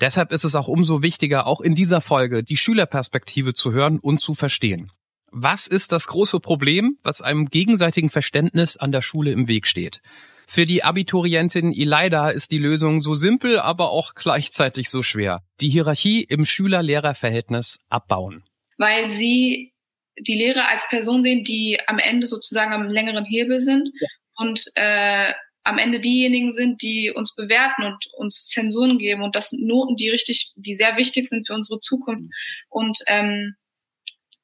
[0.00, 4.20] Deshalb ist es auch umso wichtiger, auch in dieser Folge die Schülerperspektive zu hören und
[4.20, 4.90] zu verstehen.
[5.30, 10.00] Was ist das große Problem, was einem gegenseitigen Verständnis an der Schule im Weg steht?
[10.46, 15.42] Für die Abiturientin Ileida ist die Lösung so simpel, aber auch gleichzeitig so schwer.
[15.60, 18.44] Die Hierarchie im Schüler-Lehrer-Verhältnis abbauen.
[18.78, 19.72] Weil sie
[20.18, 24.08] die Lehrer als Person sehen, die am Ende sozusagen am längeren Hebel sind ja.
[24.36, 25.32] und äh,
[25.64, 29.22] am Ende diejenigen sind, die uns bewerten und uns Zensuren geben.
[29.22, 32.32] Und das sind Noten, die richtig, die sehr wichtig sind für unsere Zukunft.
[32.68, 33.56] Und ähm,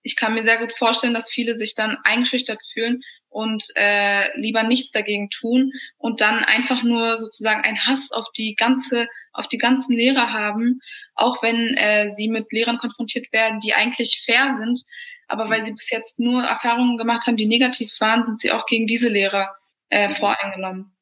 [0.02, 4.62] ich kann mir sehr gut vorstellen, dass viele sich dann eingeschüchtert fühlen und äh, lieber
[4.62, 9.58] nichts dagegen tun und dann einfach nur sozusagen einen Hass auf die ganze, auf die
[9.58, 10.80] ganzen Lehrer haben,
[11.14, 14.82] auch wenn äh, sie mit Lehrern konfrontiert werden, die eigentlich fair sind,
[15.28, 18.66] aber weil sie bis jetzt nur Erfahrungen gemacht haben, die negativ waren, sind sie auch
[18.66, 19.54] gegen diese Lehrer
[19.90, 20.12] äh, mhm.
[20.12, 20.92] voreingenommen.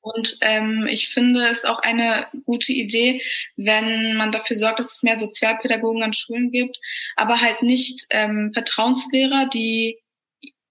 [0.00, 3.22] Und ähm, ich finde es auch eine gute Idee,
[3.56, 6.78] wenn man dafür sorgt, dass es mehr Sozialpädagogen an Schulen gibt,
[7.16, 9.98] aber halt nicht ähm, Vertrauenslehrer, die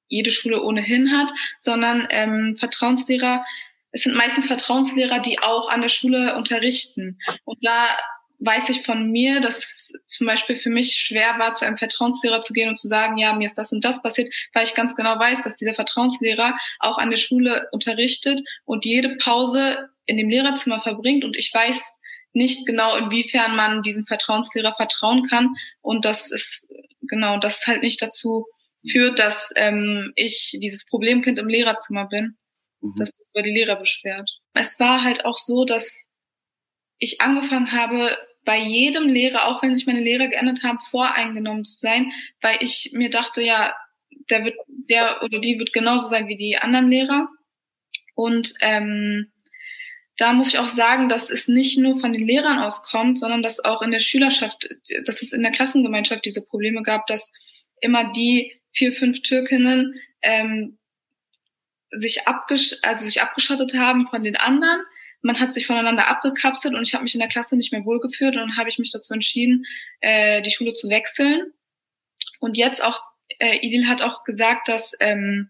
[0.07, 3.45] jede Schule ohnehin hat, sondern ähm, Vertrauenslehrer,
[3.91, 7.19] es sind meistens Vertrauenslehrer, die auch an der Schule unterrichten.
[7.43, 7.97] Und da
[8.39, 12.41] weiß ich von mir, dass es zum Beispiel für mich schwer war, zu einem Vertrauenslehrer
[12.41, 14.95] zu gehen und zu sagen, ja, mir ist das und das passiert, weil ich ganz
[14.95, 20.29] genau weiß, dass dieser Vertrauenslehrer auch an der Schule unterrichtet und jede Pause in dem
[20.29, 21.81] Lehrerzimmer verbringt und ich weiß
[22.33, 26.67] nicht genau, inwiefern man diesem Vertrauenslehrer vertrauen kann und das ist
[27.01, 28.45] genau, das halt nicht dazu
[28.87, 32.37] führt, dass ähm, ich dieses Problemkind im Lehrerzimmer bin,
[32.81, 32.93] mhm.
[32.97, 34.29] das über die Lehrer beschwert.
[34.53, 36.07] Es war halt auch so, dass
[36.99, 38.17] ich angefangen habe,
[38.47, 42.91] bei jedem Lehrer, auch wenn sich meine Lehrer geändert haben, voreingenommen zu sein, weil ich
[42.93, 43.75] mir dachte, ja,
[44.29, 47.27] der wird, der oder die wird genauso sein wie die anderen Lehrer.
[48.15, 49.33] Und ähm,
[50.15, 53.59] da muss ich auch sagen, dass es nicht nur von den Lehrern auskommt, sondern dass
[53.59, 54.69] auch in der Schülerschaft,
[55.05, 57.33] dass es in der Klassengemeinschaft diese Probleme gab, dass
[57.81, 60.77] immer die vier, fünf Türkinnen ähm,
[61.91, 64.79] sich, abgesch also sich abgeschottet haben von den anderen
[65.27, 68.35] man hat sich voneinander abgekapselt und ich habe mich in der Klasse nicht mehr wohlgeführt
[68.35, 69.65] und dann habe ich mich dazu entschieden,
[69.99, 71.51] äh, die Schule zu wechseln.
[72.39, 73.01] Und jetzt auch,
[73.39, 75.49] äh, Idil hat auch gesagt, dass, ähm,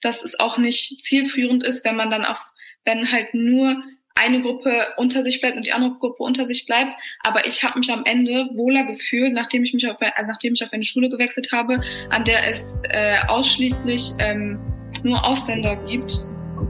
[0.00, 2.40] dass es auch nicht zielführend ist, wenn man dann auch,
[2.84, 3.80] wenn halt nur
[4.16, 6.94] eine Gruppe unter sich bleibt und die andere Gruppe unter sich bleibt.
[7.20, 10.64] Aber ich habe mich am Ende wohler gefühlt, nachdem ich mich auf, äh, nachdem ich
[10.64, 14.58] auf eine Schule gewechselt habe, an der es äh, ausschließlich ähm,
[15.04, 16.18] nur Ausländer gibt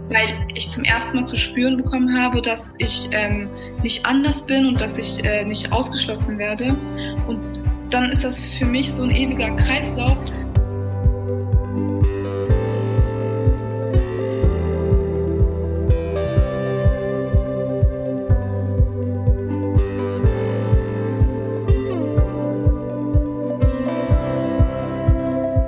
[0.09, 3.49] weil ich zum ersten Mal zu spüren bekommen habe, dass ich ähm,
[3.83, 6.77] nicht anders bin und dass ich äh, nicht ausgeschlossen werde.
[7.27, 10.19] Und dann ist das für mich so ein ewiger Kreislauf.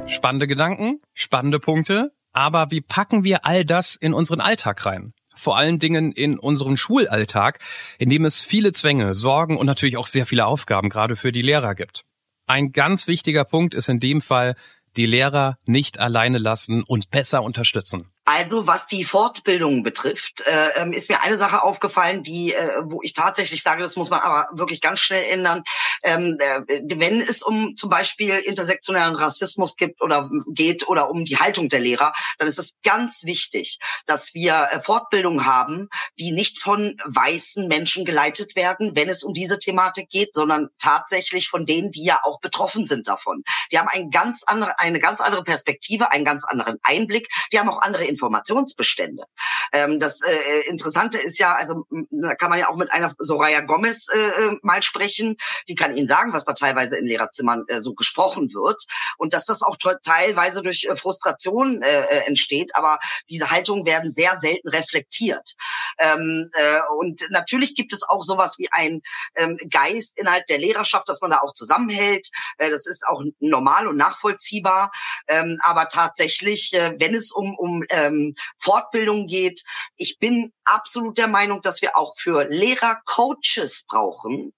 [0.06, 2.13] Spannende Gedanken, spannende Punkte.
[2.34, 5.14] Aber wie packen wir all das in unseren Alltag rein?
[5.36, 7.60] Vor allen Dingen in unseren Schulalltag,
[7.98, 11.42] in dem es viele Zwänge, Sorgen und natürlich auch sehr viele Aufgaben gerade für die
[11.42, 12.04] Lehrer gibt.
[12.46, 14.54] Ein ganz wichtiger Punkt ist in dem Fall,
[14.96, 18.10] die Lehrer nicht alleine lassen und besser unterstützen.
[18.26, 23.00] Also was die Fortbildung betrifft, äh, ähm, ist mir eine Sache aufgefallen, die, äh, wo
[23.02, 25.62] ich tatsächlich sage, das muss man aber wirklich ganz schnell ändern.
[26.02, 31.36] Ähm, äh, wenn es um zum Beispiel intersektionellen Rassismus gibt oder geht oder um die
[31.36, 36.62] Haltung der Lehrer, dann ist es ganz wichtig, dass wir äh, Fortbildungen haben, die nicht
[36.62, 41.90] von weißen Menschen geleitet werden, wenn es um diese Thematik geht, sondern tatsächlich von denen,
[41.90, 43.42] die ja auch betroffen sind davon.
[43.70, 47.28] Die haben ein ganz andere, eine ganz andere Perspektive, einen ganz anderen Einblick.
[47.52, 49.24] Die haben auch andere Informationsbestände.
[49.72, 53.60] Ähm, das äh, Interessante ist ja, also da kann man ja auch mit einer Soraya
[53.60, 55.36] Gomez äh, äh, mal sprechen.
[55.68, 58.84] Die kann Ihnen sagen, was da teilweise in Lehrerzimmern äh, so gesprochen wird
[59.18, 62.76] und dass das auch teilweise durch äh, Frustration äh, äh, entsteht.
[62.76, 62.98] Aber
[63.28, 65.54] diese Haltungen werden sehr selten reflektiert.
[65.98, 69.02] Ähm, äh, und natürlich gibt es auch sowas wie ein
[69.36, 72.28] ähm, Geist innerhalb der Lehrerschaft, dass man da auch zusammenhält.
[72.58, 74.90] Äh, das ist auch normal und nachvollziehbar.
[75.28, 79.62] Ähm, aber tatsächlich, äh, wenn es um, um äh, ähm, Fortbildung geht.
[79.96, 84.52] Ich bin absolut der Meinung, dass wir auch für Lehrer Coaches brauchen.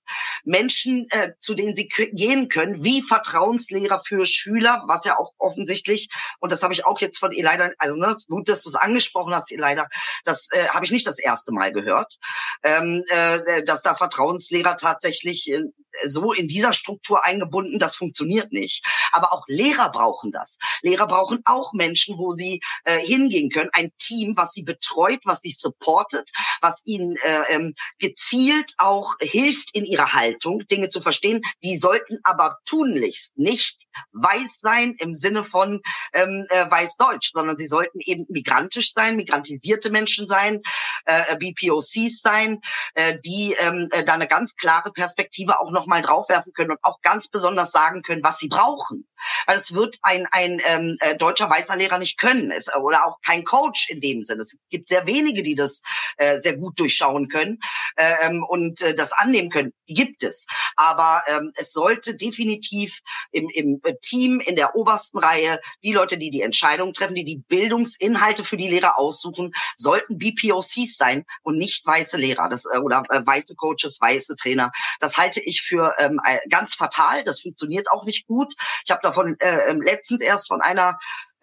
[0.45, 6.09] Menschen, äh, zu denen sie gehen können, wie Vertrauenslehrer für Schüler, was ja auch offensichtlich,
[6.41, 8.77] und das habe ich auch jetzt von ihr leider, also ne, gut, dass du es
[8.77, 9.87] angesprochen hast, ihr leider,
[10.25, 12.17] das äh, habe ich nicht das erste Mal gehört,
[12.63, 15.63] ähm, äh, dass da Vertrauenslehrer tatsächlich äh,
[16.05, 18.85] so in dieser Struktur eingebunden, das funktioniert nicht.
[19.13, 20.59] Aber auch Lehrer brauchen das.
[20.83, 25.41] Lehrer brauchen auch Menschen, wo sie äh, hingehen können, ein Team, was sie betreut, was
[25.41, 25.57] sie
[25.97, 26.31] supportet,
[26.61, 31.43] was ihnen äh, ähm, gezielt auch hilft in ihrer Haltung, Dinge zu verstehen.
[31.63, 33.83] Die sollten aber tunlichst nicht
[34.13, 35.81] weiß sein im Sinne von
[36.13, 40.63] ähm, äh, weiß-deutsch, sondern sie sollten eben migrantisch sein, migrantisierte Menschen sein,
[41.07, 42.61] äh, BPOCs sein,
[42.95, 47.01] äh, die ähm, äh, da eine ganz klare Perspektive auch nochmal draufwerfen können und auch
[47.03, 49.07] ganz besonders sagen können, was sie brauchen.
[49.47, 53.19] Weil es wird ein, ein ähm, äh, deutscher weißer Lehrer nicht können es, oder auch
[53.25, 54.43] kein Coach in dem Sinne.
[54.43, 55.83] Es gibt sehr wenige, die das
[56.17, 57.59] äh, sehr gut durchschauen können
[57.97, 59.73] ähm, und äh, das annehmen können.
[59.89, 60.47] Die gibt es.
[60.77, 62.99] Aber ähm, es sollte definitiv
[63.33, 67.43] im, im Team in der obersten Reihe die Leute, die die Entscheidungen treffen, die die
[67.49, 73.03] Bildungsinhalte für die Lehrer aussuchen, sollten BPOCs sein und nicht weiße Lehrer das, äh, oder
[73.11, 74.71] äh, weiße Coaches, weiße Trainer.
[75.01, 77.25] Das halte ich für ähm, ganz fatal.
[77.25, 78.55] Das funktioniert auch nicht gut.
[78.85, 80.97] Ich habe davon äh, letztens erst von einer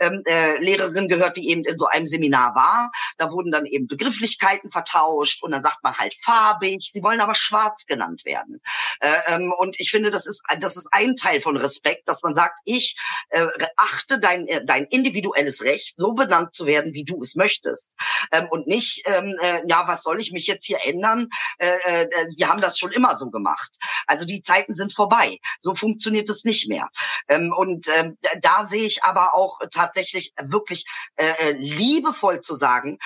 [0.03, 2.91] ähm, äh, Lehrerin gehört, die eben in so einem Seminar war.
[3.17, 6.91] Da wurden dann eben Begrifflichkeiten vertauscht und dann sagt man halt farbig.
[6.93, 8.59] Sie wollen aber schwarz genannt werden.
[8.99, 12.35] Äh, ähm, und ich finde, das ist das ist ein Teil von Respekt, dass man
[12.35, 12.95] sagt, ich
[13.29, 13.45] äh,
[13.77, 17.93] achte dein äh, dein individuelles Recht, so benannt zu werden, wie du es möchtest,
[18.31, 21.27] ähm, und nicht ähm, äh, ja, was soll ich mich jetzt hier ändern?
[21.57, 23.77] Äh, äh, wir haben das schon immer so gemacht.
[24.07, 25.39] Also die Zeiten sind vorbei.
[25.59, 26.89] So funktioniert es nicht mehr.
[27.29, 32.55] Ähm, und ähm, da sehe ich aber auch tatsächlich tatsächlich wirklich äh, äh, liebevoll zu
[32.55, 32.97] sagen,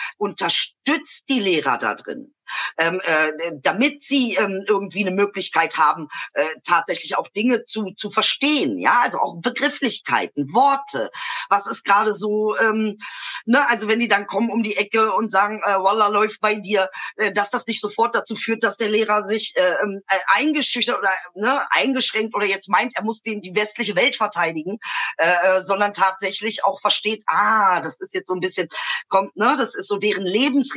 [0.88, 2.34] unterstützt die Lehrer da drin
[2.78, 8.12] ähm, äh, damit sie ähm, irgendwie eine Möglichkeit haben, äh, tatsächlich auch Dinge zu, zu
[8.12, 11.10] verstehen, ja, also auch Begrifflichkeiten, Worte.
[11.50, 12.98] Was ist gerade so, ähm,
[13.46, 16.56] ne, also wenn die dann kommen um die Ecke und sagen, äh, Walla läuft bei
[16.56, 20.18] dir, äh, dass das nicht sofort dazu führt, dass der Lehrer sich äh, ähm, äh,
[20.28, 24.80] eingeschüchtert oder ne, eingeschränkt oder jetzt meint, er muss den, die westliche Welt verteidigen,
[25.18, 28.68] äh, äh, sondern tatsächlich auch versteht, ah, das ist jetzt so ein bisschen,
[29.10, 30.26] kommt, ne, das ist so deren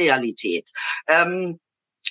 [0.00, 0.70] Lebensrealität.
[1.08, 1.58] Ähm,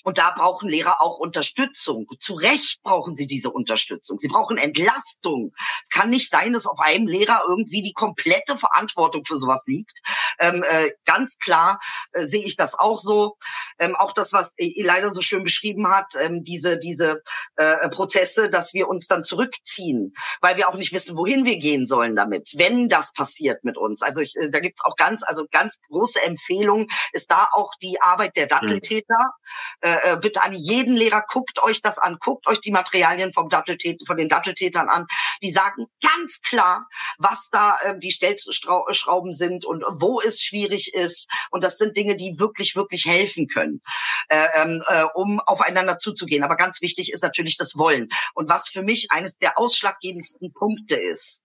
[0.04, 2.08] und da brauchen Lehrer auch Unterstützung.
[2.20, 4.18] Zu Recht brauchen sie diese Unterstützung.
[4.18, 5.54] Sie brauchen Entlastung.
[5.84, 10.00] Es kann nicht sein, dass auf einem Lehrer irgendwie die komplette Verantwortung für sowas liegt.
[10.40, 11.80] Ähm, äh, ganz klar
[12.14, 13.36] äh, sehe ich das auch so.
[13.80, 17.22] Ähm, auch das, was ihr leider so schön beschrieben hat, ähm, diese, diese
[17.58, 21.86] äh, Prozesse, dass wir uns dann zurückziehen, weil wir auch nicht wissen, wohin wir gehen
[21.86, 24.02] sollen damit, wenn das passiert mit uns.
[24.02, 28.02] Also ich, äh, da gibt's auch ganz, also ganz große Empfehlung, ist da auch die
[28.02, 29.18] Arbeit der Datteltäter.
[29.20, 33.34] Mhm äh, äh, bitte an jeden Lehrer, guckt euch das an, guckt euch die Materialien
[33.34, 35.06] vom Datteltät von den Datteltätern an.
[35.42, 36.88] Die sagen ganz klar,
[37.18, 41.30] was da äh, die Stellschrauben sind und wo es schwierig ist.
[41.52, 43.82] Und das sind Dinge, die wirklich, wirklich helfen können,
[44.28, 46.44] äh, ähm, äh, um aufeinander zuzugehen.
[46.44, 48.10] Aber ganz wichtig ist natürlich das Wollen.
[48.34, 51.44] Und was für mich eines der ausschlaggebendsten Punkte ist,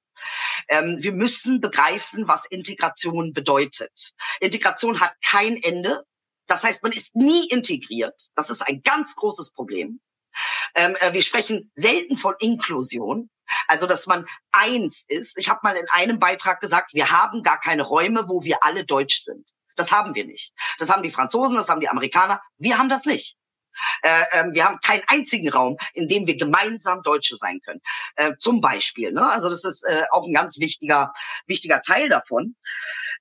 [0.68, 4.12] ähm, wir müssen begreifen, was Integration bedeutet.
[4.40, 6.04] Integration hat kein Ende.
[6.46, 8.28] Das heißt, man ist nie integriert.
[8.34, 10.00] Das ist ein ganz großes Problem.
[10.74, 13.30] Ähm, äh, wir sprechen selten von Inklusion,
[13.68, 15.38] also dass man eins ist.
[15.38, 18.84] Ich habe mal in einem Beitrag gesagt, wir haben gar keine Räume, wo wir alle
[18.84, 19.50] deutsch sind.
[19.76, 20.52] Das haben wir nicht.
[20.78, 22.40] Das haben die Franzosen, das haben die Amerikaner.
[22.58, 23.36] Wir haben das nicht.
[24.02, 27.80] Äh, äh, wir haben keinen einzigen Raum, in dem wir gemeinsam Deutsche sein können.
[28.16, 29.12] Äh, zum Beispiel.
[29.12, 29.28] Ne?
[29.28, 31.12] Also das ist auch ein ganz wichtiger,
[31.46, 32.56] wichtiger Teil davon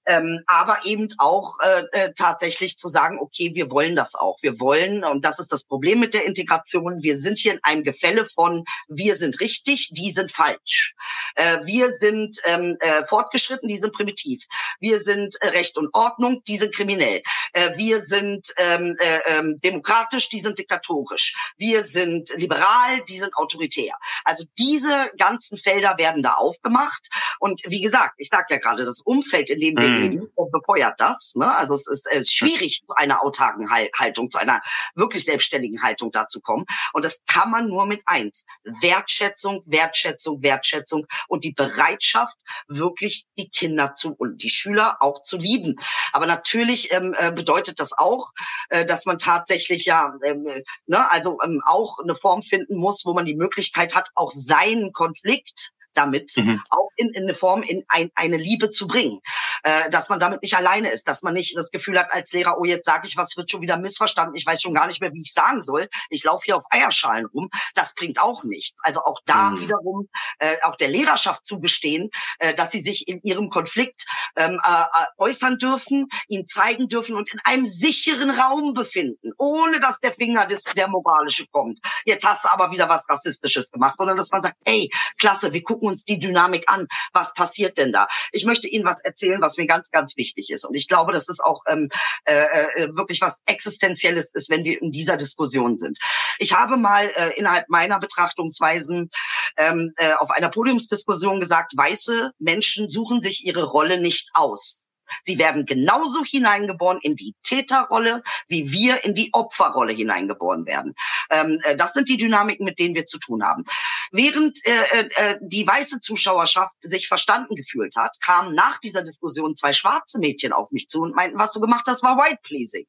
[0.05, 4.37] ähm, aber eben auch äh, äh, tatsächlich zu sagen, okay, wir wollen das auch.
[4.41, 7.83] Wir wollen, und das ist das Problem mit der Integration, wir sind hier in einem
[7.83, 10.93] Gefälle von, wir sind richtig, die sind falsch.
[11.35, 14.43] Äh, wir sind ähm, äh, fortgeschritten, die sind primitiv.
[14.79, 17.21] Wir sind äh, Recht und Ordnung, die sind kriminell.
[17.53, 21.33] Äh, wir sind ähm, äh, äh, demokratisch, die sind diktatorisch.
[21.57, 23.93] Wir sind liberal, die sind autoritär.
[24.23, 27.07] Also diese ganzen Felder werden da aufgemacht.
[27.39, 30.31] Und wie gesagt, ich sage ja gerade, das Umfeld, in dem wir mhm.
[30.51, 31.33] befeuert das.
[31.35, 31.55] Ne?
[31.57, 34.61] Also es ist, es ist schwierig, zu einer autarken Haltung, zu einer
[34.95, 36.65] wirklich selbstständigen Haltung da zu kommen.
[36.93, 38.45] Und das kann man nur mit eins.
[38.63, 42.35] Wertschätzung, Wertschätzung, Wertschätzung und die Bereitschaft,
[42.67, 45.75] wirklich die Kinder zu und die Schüler auch zu lieben.
[46.13, 48.31] Aber natürlich ähm, äh, bedeutet das auch,
[48.69, 50.47] äh, dass man tatsächlich ja, ähm,
[50.85, 54.93] ne, also ähm, auch eine Form finden muss, wo man die Möglichkeit hat, auch seinen
[54.93, 56.61] Konflikt damit, mhm.
[56.71, 59.19] auch in, in eine Form, in ein, eine Liebe zu bringen.
[59.63, 62.57] Äh, dass man damit nicht alleine ist, dass man nicht das Gefühl hat als Lehrer,
[62.59, 65.13] oh, jetzt sage ich was, wird schon wieder missverstanden, ich weiß schon gar nicht mehr,
[65.13, 68.81] wie ich sagen soll, ich laufe hier auf Eierschalen rum, das bringt auch nichts.
[68.83, 69.61] Also auch da mhm.
[69.61, 74.81] wiederum äh, auch der Lehrerschaft zugestehen, äh, dass sie sich in ihrem Konflikt ähm, äh,
[74.81, 80.13] äh, äußern dürfen, ihn zeigen dürfen und in einem sicheren Raum befinden, ohne dass der
[80.13, 81.79] Finger des, der moralische kommt.
[82.05, 85.63] Jetzt hast du aber wieder was Rassistisches gemacht, sondern dass man sagt, ey, klasse, wir
[85.63, 86.87] gucken gucken uns die Dynamik an.
[87.11, 88.07] Was passiert denn da?
[88.31, 90.65] Ich möchte Ihnen was erzählen, was mir ganz, ganz wichtig ist.
[90.65, 91.89] Und ich glaube, dass es auch ähm,
[92.25, 95.99] äh, äh, wirklich was Existenzielles ist, wenn wir in dieser Diskussion sind.
[96.39, 99.09] Ich habe mal äh, innerhalb meiner Betrachtungsweisen
[99.57, 104.82] ähm, äh, auf einer Podiumsdiskussion gesagt, weiße Menschen suchen sich ihre Rolle nicht aus.
[105.23, 110.93] Sie werden genauso hineingeboren in die Täterrolle, wie wir in die Opferrolle hineingeboren werden.
[111.29, 113.63] Ähm, äh, das sind die Dynamiken, mit denen wir zu tun haben.
[114.11, 119.55] Während äh, äh, äh, die weiße Zuschauerschaft sich verstanden gefühlt hat, kamen nach dieser Diskussion
[119.55, 122.85] zwei schwarze Mädchen auf mich zu und meinten, was du gemacht hast, war White Pleasing.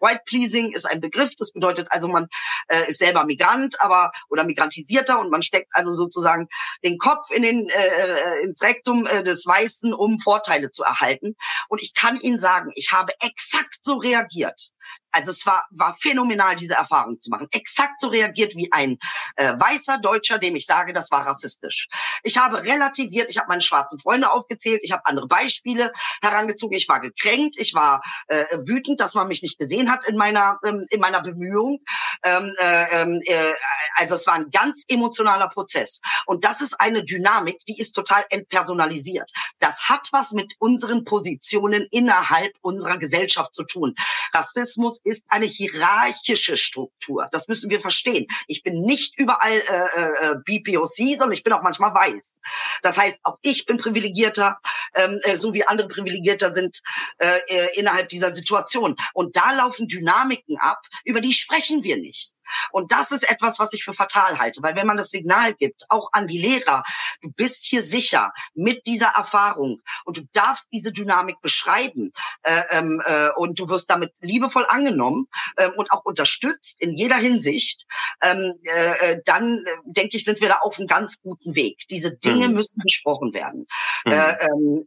[0.00, 2.28] White Pleasing ist ein Begriff, das bedeutet also, man
[2.68, 6.48] äh, ist selber Migrant, aber oder migrantisierter und man steckt also sozusagen
[6.84, 11.36] den Kopf in den äh, äh, ins Rektum äh, des Weißen, um Vorteile zu erhalten.
[11.68, 14.70] Und ich kann Ihnen sagen, ich habe exakt so reagiert.
[15.16, 17.48] Also es war, war phänomenal, diese Erfahrung zu machen.
[17.52, 18.98] Exakt so reagiert wie ein
[19.36, 21.88] äh, weißer Deutscher, dem ich sage, das war rassistisch.
[22.22, 25.90] Ich habe relativiert, ich habe meine schwarzen Freunde aufgezählt, ich habe andere Beispiele
[26.22, 30.16] herangezogen, ich war gekränkt, ich war äh, wütend, dass man mich nicht gesehen hat in
[30.16, 31.78] meiner, ähm, in meiner Bemühung.
[32.22, 33.54] Ähm, äh, ähm, äh,
[33.94, 36.02] also es war ein ganz emotionaler Prozess.
[36.26, 39.30] Und das ist eine Dynamik, die ist total entpersonalisiert.
[39.60, 43.94] Das hat was mit unseren Positionen innerhalb unserer Gesellschaft zu tun.
[44.34, 47.28] Rassismus ist eine hierarchische Struktur.
[47.32, 48.26] Das müssen wir verstehen.
[48.46, 52.38] Ich bin nicht überall äh, äh, BPOC, sondern ich bin auch manchmal weiß.
[52.82, 54.58] Das heißt, auch ich bin privilegierter,
[54.94, 56.80] ähm, äh, so wie andere privilegierter sind
[57.18, 58.96] äh, äh, innerhalb dieser Situation.
[59.14, 62.35] Und da laufen Dynamiken ab, über die sprechen wir nicht.
[62.72, 65.84] Und das ist etwas, was ich für fatal halte, weil wenn man das Signal gibt,
[65.88, 66.82] auch an die Lehrer,
[67.22, 73.02] du bist hier sicher mit dieser Erfahrung und du darfst diese Dynamik beschreiben äh, ähm,
[73.04, 75.26] äh, und du wirst damit liebevoll angenommen
[75.56, 77.86] äh, und auch unterstützt in jeder Hinsicht,
[78.22, 81.86] ähm, äh, äh dann äh, denke ich, sind wir da auf einem ganz guten Weg.
[81.90, 82.54] Diese Dinge mhm.
[82.54, 83.66] müssen besprochen werden.
[84.04, 84.84] Mhm.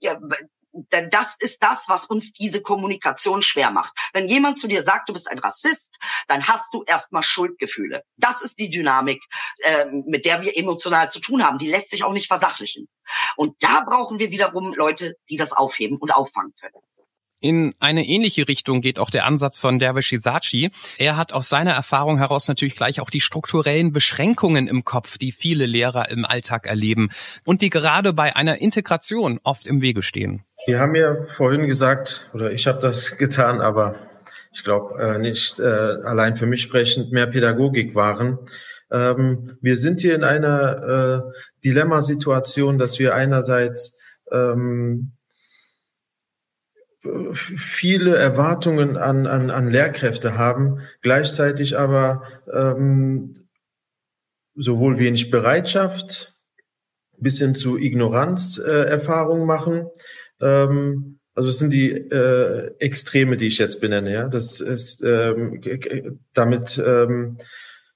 [0.72, 3.92] Das ist das, was uns diese Kommunikation schwer macht.
[4.14, 5.98] Wenn jemand zu dir sagt, du bist ein Rassist,
[6.28, 8.04] dann hast du erstmal Schuldgefühle.
[8.18, 9.24] Das ist die Dynamik,
[9.60, 11.58] äh, mit der wir emotional zu tun haben.
[11.58, 12.88] Die lässt sich auch nicht versachlichen.
[13.36, 16.84] Und da brauchen wir wiederum Leute, die das aufheben und auffangen können.
[17.42, 20.72] In eine ähnliche Richtung geht auch der Ansatz von Dervish Isachi.
[20.98, 25.32] Er hat aus seiner Erfahrung heraus natürlich gleich auch die strukturellen Beschränkungen im Kopf, die
[25.32, 27.10] viele Lehrer im Alltag erleben
[27.46, 30.44] und die gerade bei einer Integration oft im Wege stehen.
[30.66, 33.96] Wir haben ja vorhin gesagt, oder ich habe das getan, aber
[34.52, 38.38] ich glaube äh, nicht äh, allein für mich sprechend, mehr Pädagogik waren.
[38.92, 43.98] Ähm, wir sind hier in einer äh, Dilemmasituation, dass wir einerseits
[44.32, 45.14] ähm,
[47.02, 53.34] viele Erwartungen an, an, an Lehrkräfte haben, gleichzeitig aber ähm,
[54.56, 56.36] sowohl wenig Bereitschaft
[57.18, 59.88] bis hin zu Ignoranzerfahrungen äh, machen.
[60.42, 64.12] Ähm, also das sind die äh, Extreme, die ich jetzt benenne.
[64.12, 65.62] Ja, das ist ähm,
[66.34, 67.38] damit ähm,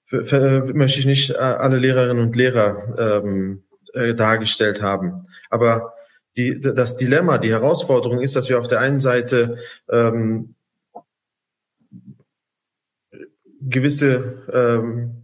[0.06, 5.28] für, für, möchte ich nicht alle Lehrerinnen und Lehrer ähm, äh, dargestellt haben.
[5.50, 5.94] Aber
[6.36, 9.58] die, das Dilemma, die Herausforderung ist, dass wir auf der einen Seite
[9.90, 10.56] ähm,
[13.62, 15.24] gewisse ähm,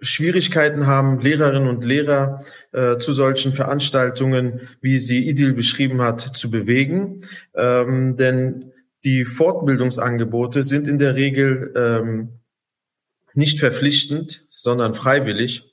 [0.00, 6.50] Schwierigkeiten haben, Lehrerinnen und Lehrer äh, zu solchen Veranstaltungen, wie sie Idil beschrieben hat, zu
[6.50, 7.22] bewegen.
[7.54, 8.72] Ähm, denn
[9.04, 12.40] die Fortbildungsangebote sind in der Regel ähm,
[13.34, 15.70] nicht verpflichtend, sondern freiwillig.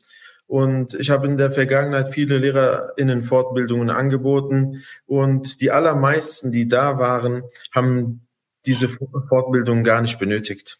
[0.49, 7.43] Und ich habe in der Vergangenheit viele LehrerInnen-Fortbildungen angeboten und die allermeisten, die da waren,
[7.71, 8.25] haben
[8.65, 10.79] diese Fortbildung gar nicht benötigt.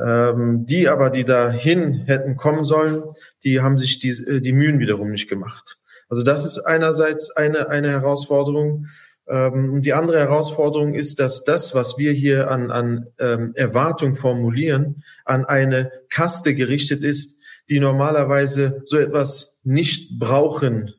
[0.00, 3.04] Ähm, die aber, die dahin hätten kommen sollen,
[3.44, 5.78] die haben sich die, äh, die Mühen wiederum nicht gemacht.
[6.08, 8.88] Also das ist einerseits eine, eine Herausforderung.
[9.28, 15.04] Ähm, die andere Herausforderung ist, dass das, was wir hier an, an ähm, Erwartung formulieren,
[15.24, 20.94] an eine Kaste gerichtet ist, die normalerweise so etwas nicht brauchen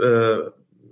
[0.00, 0.36] äh,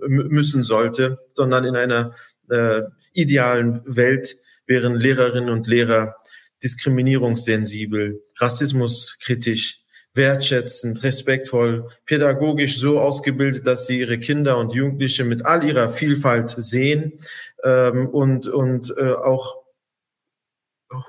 [0.07, 2.15] müssen sollte, sondern in einer
[2.49, 2.81] äh,
[3.13, 4.35] idealen Welt
[4.67, 6.15] wären Lehrerinnen und Lehrer
[6.63, 9.81] diskriminierungssensibel, rassismuskritisch,
[10.13, 16.55] wertschätzend, respektvoll, pädagogisch so ausgebildet, dass sie ihre Kinder und Jugendliche mit all ihrer Vielfalt
[16.57, 17.19] sehen
[17.63, 19.57] ähm, und, und äh, auch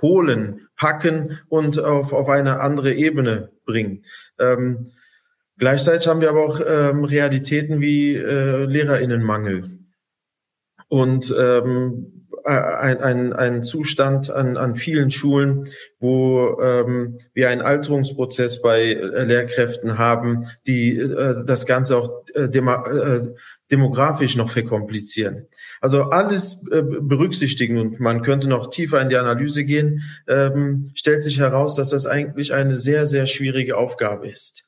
[0.03, 4.05] holen, packen und auf, auf eine andere Ebene bringen.
[4.39, 4.93] Ähm,
[5.59, 9.79] gleichzeitig haben wir aber auch ähm, Realitäten wie äh, Lehrerinnenmangel
[10.89, 12.17] und ähm,
[12.47, 15.69] ein, ein, ein Zustand an, an vielen Schulen,
[15.99, 22.45] wo ähm, wir einen Alterungsprozess bei äh, Lehrkräften haben, die äh, das Ganze auch äh,
[22.45, 23.35] äh,
[23.71, 25.47] demografisch noch verkomplizieren.
[25.81, 31.25] Also alles äh, berücksichtigen und man könnte noch tiefer in die Analyse gehen, ähm, stellt
[31.25, 34.65] sich heraus, dass das eigentlich eine sehr, sehr schwierige Aufgabe ist.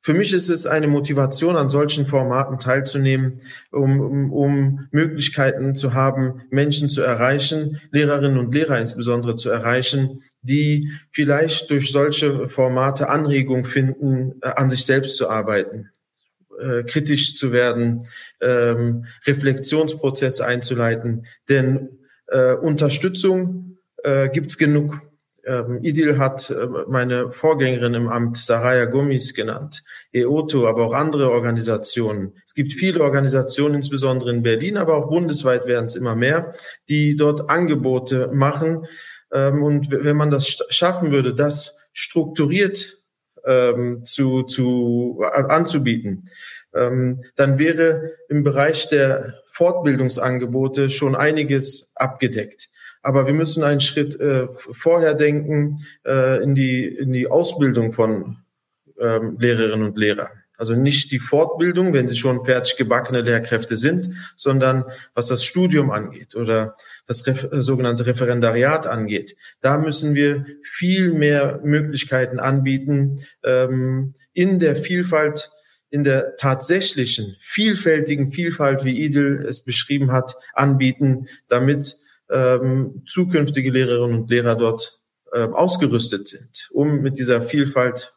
[0.00, 3.40] für mich ist es eine Motivation, an solchen Formaten teilzunehmen,
[3.72, 10.22] um, um, um Möglichkeiten zu haben, Menschen zu erreichen, Lehrerinnen und Lehrer insbesondere zu erreichen,
[10.42, 15.90] die vielleicht durch solche Formate Anregung finden, äh, an sich selbst zu arbeiten,
[16.60, 18.06] äh, kritisch zu werden,
[18.40, 21.26] ähm, Reflexionsprozesse einzuleiten.
[21.48, 21.98] Denn
[22.28, 25.00] äh, Unterstützung äh, gibt's genug.
[25.46, 29.82] Ähm, IDIL hat äh, meine Vorgängerin im Amt Saraya Gummis genannt,
[30.12, 32.32] EOTO, aber auch andere Organisationen.
[32.46, 36.54] Es gibt viele Organisationen, insbesondere in Berlin, aber auch bundesweit werden es immer mehr,
[36.88, 38.86] die dort Angebote machen.
[39.32, 43.03] Ähm, und wenn man das schaffen würde, das strukturiert
[43.46, 46.28] ähm, zu, zu, anzubieten,
[46.74, 52.68] ähm, dann wäre im Bereich der Fortbildungsangebote schon einiges abgedeckt.
[53.02, 58.38] Aber wir müssen einen Schritt äh, vorher denken äh, in, die, in die Ausbildung von
[58.98, 60.43] ähm, Lehrerinnen und Lehrern.
[60.56, 64.84] Also nicht die Fortbildung, wenn sie schon fertig gebackene Lehrkräfte sind, sondern
[65.14, 66.76] was das Studium angeht oder
[67.06, 69.36] das Ref äh, sogenannte Referendariat angeht.
[69.60, 75.50] Da müssen wir viel mehr Möglichkeiten anbieten, ähm, in der Vielfalt
[75.90, 81.96] in der tatsächlichen vielfältigen Vielfalt, wie Idil es beschrieben hat, anbieten, damit
[82.30, 84.98] ähm, zukünftige Lehrerinnen und Lehrer dort
[85.32, 88.13] äh, ausgerüstet sind, um mit dieser Vielfalt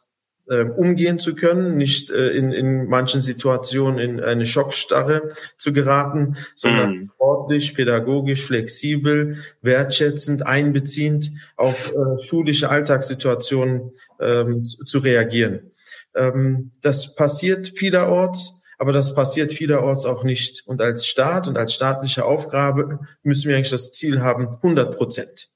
[0.50, 6.36] äh, umgehen zu können, nicht äh, in, in manchen Situationen in eine Schockstarre zu geraten,
[6.56, 7.10] sondern mm.
[7.14, 15.70] sportlich, pädagogisch, flexibel, wertschätzend, einbeziehend auf äh, schulische Alltagssituationen ähm, zu, zu reagieren.
[16.14, 20.62] Ähm, das passiert vielerorts aber das passiert vielerorts auch nicht.
[20.66, 25.48] Und als Staat und als staatliche Aufgabe müssen wir eigentlich das Ziel haben, 100 Prozent.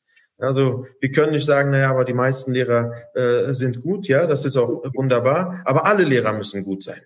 [0.43, 4.45] Also wir können nicht sagen, naja, aber die meisten Lehrer äh, sind gut, ja, das
[4.45, 7.01] ist auch wunderbar, aber alle Lehrer müssen gut sein.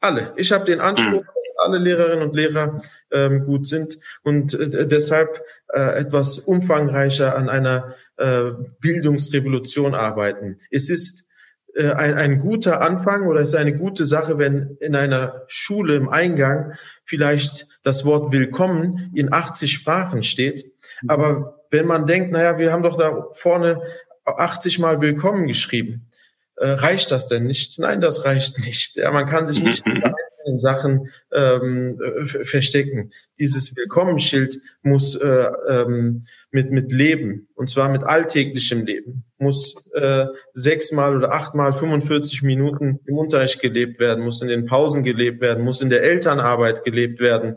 [0.00, 0.34] Alle.
[0.36, 1.26] Ich habe den Anspruch, hm.
[1.34, 5.40] dass alle Lehrerinnen und Lehrer ähm, gut sind und äh, deshalb
[5.72, 10.58] äh, etwas umfangreicher an einer äh, Bildungsrevolution arbeiten.
[10.70, 11.30] Es ist
[11.74, 15.94] äh, ein, ein guter Anfang oder es ist eine gute Sache, wenn in einer Schule
[15.94, 16.74] im Eingang
[17.04, 20.70] vielleicht das Wort Willkommen in 80 Sprachen steht.
[21.08, 23.82] Aber wenn man denkt, naja, wir haben doch da vorne
[24.24, 26.08] 80 Mal Willkommen geschrieben,
[26.54, 27.80] äh, reicht das denn nicht?
[27.80, 28.94] Nein, das reicht nicht.
[28.94, 33.10] Ja, man kann sich nicht in einzelnen Sachen ähm, äh, verstecken.
[33.40, 40.26] Dieses Willkommensschild muss äh, ähm, mit, mit Leben, und zwar mit alltäglichem Leben, muss äh,
[40.52, 45.64] sechsmal oder achtmal 45 Minuten im Unterricht gelebt werden, muss in den Pausen gelebt werden,
[45.64, 47.56] muss in der Elternarbeit gelebt werden.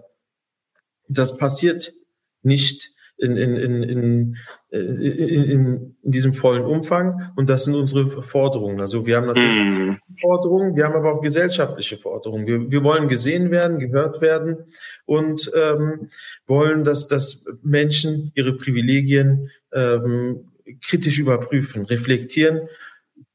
[1.07, 1.93] Das passiert
[2.41, 4.37] nicht in, in, in, in,
[4.71, 7.31] äh, in, in diesem vollen Umfang.
[7.35, 8.79] Und das sind unsere Forderungen.
[8.79, 9.97] Also wir haben natürlich mm.
[10.21, 12.45] Forderungen, wir haben aber auch gesellschaftliche Forderungen.
[12.45, 14.57] Wir, wir wollen gesehen werden, gehört werden
[15.05, 16.09] und ähm,
[16.45, 20.51] wollen, dass, dass Menschen ihre Privilegien ähm,
[20.81, 22.67] kritisch überprüfen, reflektieren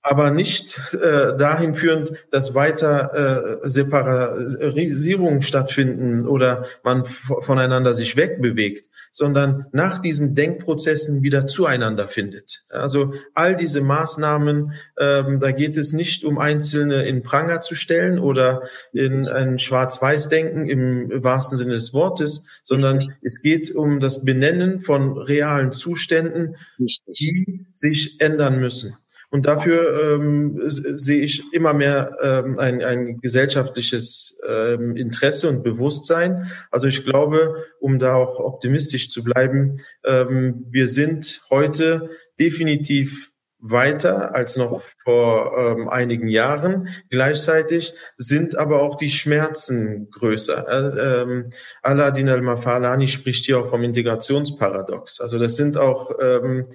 [0.03, 8.89] aber nicht äh, dahin führend, dass weiter äh, Separatisierungen stattfinden oder man voneinander sich wegbewegt,
[9.13, 12.65] sondern nach diesen Denkprozessen wieder zueinander findet.
[12.71, 18.19] Also all diese Maßnahmen, ähm, da geht es nicht um Einzelne in Pranger zu stellen
[18.19, 24.81] oder in ein Schwarz-Weiß-Denken im wahrsten Sinne des Wortes, sondern es geht um das Benennen
[24.81, 28.97] von realen Zuständen, die sich ändern müssen.
[29.33, 36.51] Und dafür ähm, sehe ich immer mehr ähm, ein, ein gesellschaftliches ähm, Interesse und Bewusstsein.
[36.71, 44.35] Also ich glaube, um da auch optimistisch zu bleiben, ähm, wir sind heute definitiv weiter
[44.35, 46.89] als noch vor ähm, einigen Jahren.
[47.09, 50.69] Gleichzeitig sind aber auch die Schmerzen größer.
[50.69, 55.23] Äh, ähm, Aladin al-Mafalani spricht hier auch vom Integrationsparadox.
[55.23, 56.67] Also das sind auch ähm,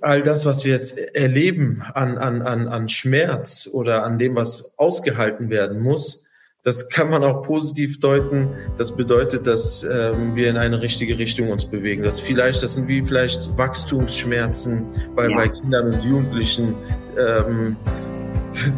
[0.00, 4.74] all das, was wir jetzt erleben an, an, an, an Schmerz oder an dem, was
[4.76, 6.26] ausgehalten werden muss,
[6.62, 8.50] das kann man auch positiv deuten.
[8.76, 12.02] Das bedeutet, dass ähm, wir in eine richtige Richtung uns bewegen.
[12.02, 14.84] Das vielleicht, das sind wie vielleicht Wachstumsschmerzen
[15.16, 15.36] bei, ja.
[15.36, 16.74] bei Kindern und Jugendlichen,
[17.18, 17.76] ähm,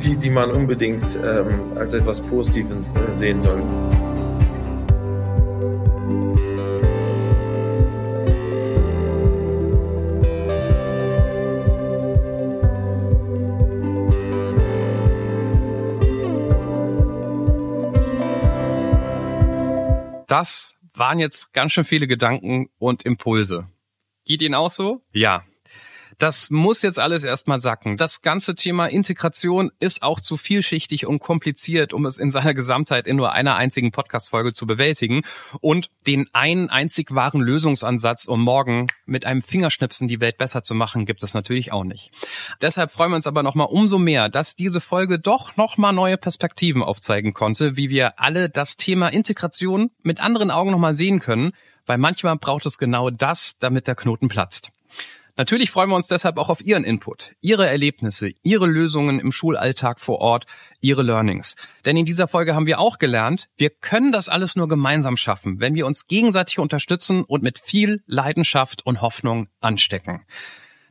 [0.05, 3.61] die, die man unbedingt ähm, als etwas Positives äh, sehen soll.
[20.33, 23.69] Das waren jetzt ganz schön viele Gedanken und Impulse.
[24.25, 25.03] Geht Ihnen auch so?
[25.13, 25.45] Ja.
[26.19, 27.97] Das muss jetzt alles erstmal sacken.
[27.97, 33.07] Das ganze Thema Integration ist auch zu vielschichtig und kompliziert, um es in seiner Gesamtheit
[33.07, 35.23] in nur einer einzigen Podcast-Folge zu bewältigen.
[35.61, 40.75] Und den einen einzig wahren Lösungsansatz, um morgen mit einem Fingerschnipsen die Welt besser zu
[40.75, 42.11] machen, gibt es natürlich auch nicht.
[42.61, 46.83] Deshalb freuen wir uns aber nochmal umso mehr, dass diese Folge doch nochmal neue Perspektiven
[46.83, 51.53] aufzeigen konnte, wie wir alle das Thema Integration mit anderen Augen nochmal sehen können,
[51.87, 54.72] weil manchmal braucht es genau das, damit der Knoten platzt.
[55.37, 59.99] Natürlich freuen wir uns deshalb auch auf Ihren Input, Ihre Erlebnisse, Ihre Lösungen im Schulalltag
[59.99, 60.47] vor Ort,
[60.81, 61.57] Ihre Learnings.
[61.87, 65.59] Denn in dieser Folge haben wir auch gelernt, wir können das alles nur gemeinsam schaffen,
[65.59, 70.27] wenn wir uns gegenseitig unterstützen und mit viel Leidenschaft und Hoffnung anstecken.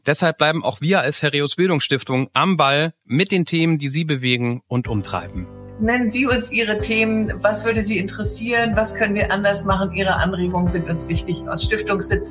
[0.07, 4.63] Deshalb bleiben auch wir als Herreus Bildungsstiftung am Ball mit den Themen, die Sie bewegen
[4.67, 5.60] und umtreiben.
[5.81, 7.33] Nennen Sie uns Ihre Themen.
[7.41, 8.75] Was würde Sie interessieren?
[8.75, 9.91] Was können wir anders machen?
[9.93, 11.43] Ihre Anregungen sind uns wichtig.
[11.49, 12.29] Aus Stiftungssicht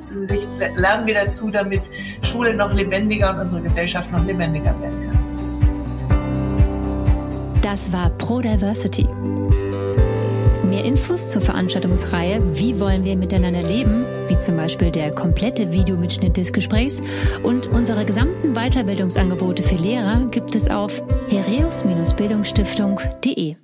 [0.75, 1.81] lernen wir dazu, damit
[2.23, 5.19] Schule noch lebendiger und unsere Gesellschaft noch lebendiger werden kann.
[7.61, 9.05] Das war Pro Diversity.
[10.71, 16.37] Mehr Infos zur Veranstaltungsreihe Wie wollen wir miteinander leben, wie zum Beispiel der komplette Videomitschnitt
[16.37, 17.01] des Gesprächs
[17.43, 23.57] und unsere gesamten Weiterbildungsangebote für Lehrer gibt es auf hereus-bildungsstiftung.de.